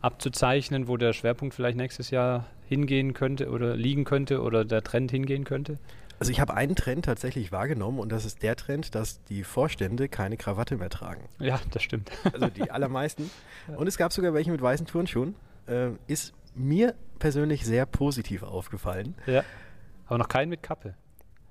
[0.00, 5.10] abzuzeichnen, wo der Schwerpunkt vielleicht nächstes Jahr hingehen könnte oder liegen könnte oder der Trend
[5.10, 5.78] hingehen könnte?
[6.18, 10.08] Also ich habe einen Trend tatsächlich wahrgenommen und das ist der Trend, dass die Vorstände
[10.08, 11.28] keine Krawatte mehr tragen.
[11.38, 12.10] Ja, das stimmt.
[12.32, 13.30] Also die allermeisten.
[13.76, 15.34] Und es gab sogar welche mit weißen Turnschuhen.
[15.66, 19.14] Äh, ist mir persönlich sehr positiv aufgefallen.
[19.26, 19.42] Ja.
[20.06, 20.94] Aber noch keinen mit Kappe.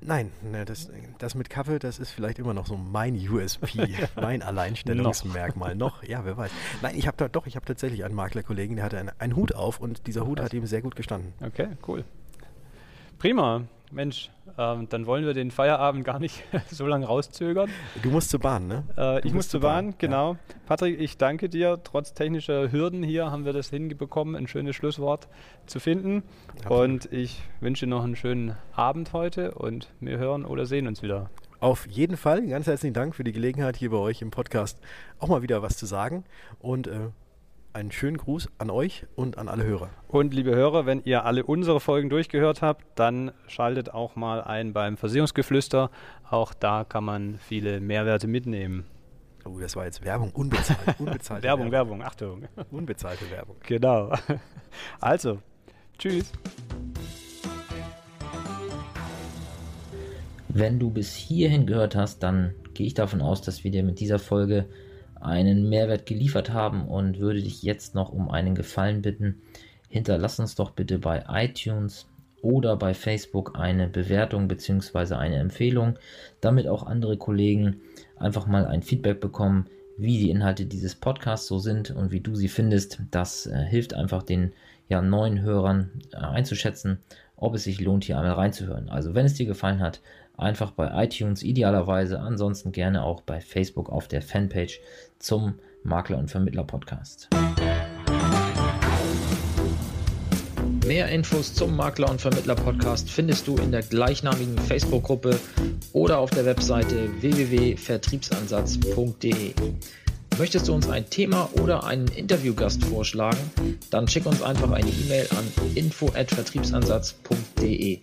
[0.01, 4.43] Nein, ne, das, das mit Kappe, das ist vielleicht immer noch so mein USP, mein
[4.43, 5.75] Alleinstellungsmerkmal.
[5.75, 6.03] noch.
[6.03, 6.51] Ja, wer weiß.
[6.81, 9.55] Nein, ich habe da doch, ich habe tatsächlich einen Maklerkollegen, der hatte einen, einen Hut
[9.55, 10.45] auf und dieser Hut Was?
[10.45, 11.33] hat ihm sehr gut gestanden.
[11.41, 12.03] Okay, cool.
[13.17, 13.63] Prima.
[13.91, 17.69] Mensch, ähm, dann wollen wir den Feierabend gar nicht so lange rauszögern.
[18.01, 18.83] Du musst zur Bahn, ne?
[18.97, 20.33] Äh, ich muss zur Bahn, Bahn, genau.
[20.33, 20.39] Ja.
[20.65, 21.79] Patrick, ich danke dir.
[21.83, 25.27] Trotz technischer Hürden hier haben wir das hinbekommen, ein schönes Schlusswort
[25.65, 26.23] zu finden.
[26.63, 26.83] Absolut.
[26.83, 31.29] Und ich wünsche noch einen schönen Abend heute und wir hören oder sehen uns wieder.
[31.59, 34.79] Auf jeden Fall, ganz herzlichen Dank für die Gelegenheit, hier bei euch im Podcast
[35.19, 36.25] auch mal wieder was zu sagen.
[36.59, 37.09] Und äh,
[37.75, 39.89] einen schönen Gruß an euch und an alle Hörer.
[40.07, 44.71] Und liebe Hörer, wenn ihr alle unsere Folgen durchgehört habt, dann schaltet auch mal ein
[44.71, 45.91] beim Versicherungsgeflüster.
[46.29, 48.85] Auch da kann man viele Mehrwerte mitnehmen.
[49.43, 52.47] Oh, das war jetzt Werbung, unbezahlt, unbezahlte Werbung, Werbung, Achtung.
[52.71, 53.57] Unbezahlte Werbung.
[53.67, 54.13] Genau.
[54.99, 55.39] Also,
[55.97, 56.33] tschüss.
[60.49, 64.01] Wenn du bis hierhin gehört hast, dann gehe ich davon aus, dass wir dir mit
[64.01, 64.67] dieser Folge
[65.25, 69.41] einen Mehrwert geliefert haben und würde dich jetzt noch um einen Gefallen bitten.
[69.89, 72.07] Hinterlass uns doch bitte bei iTunes
[72.41, 75.15] oder bei Facebook eine Bewertung bzw.
[75.15, 75.97] eine Empfehlung,
[76.41, 77.81] damit auch andere Kollegen
[78.17, 79.65] einfach mal ein Feedback bekommen,
[79.97, 82.99] wie die Inhalte dieses Podcasts so sind und wie du sie findest.
[83.11, 84.53] Das äh, hilft einfach den
[84.89, 86.99] ja, neuen Hörern äh, einzuschätzen,
[87.37, 88.89] ob es sich lohnt, hier einmal reinzuhören.
[88.89, 90.01] Also wenn es dir gefallen hat,
[90.37, 94.79] einfach bei iTunes idealerweise, ansonsten gerne auch bei Facebook auf der Fanpage
[95.19, 97.29] zum Makler und Vermittler Podcast.
[100.85, 105.39] Mehr Infos zum Makler und Vermittler Podcast findest du in der gleichnamigen Facebook-Gruppe
[105.93, 109.53] oder auf der Webseite www.vertriebsansatz.de.
[110.37, 113.39] Möchtest du uns ein Thema oder einen Interviewgast vorschlagen?
[113.89, 118.01] Dann schick uns einfach eine E-Mail an info@vertriebsansatz.de.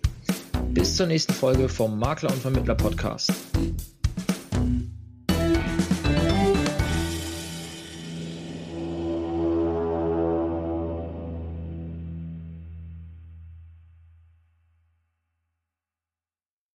[0.72, 3.30] Bis zur nächsten Folge vom Makler und Vermittler Podcast.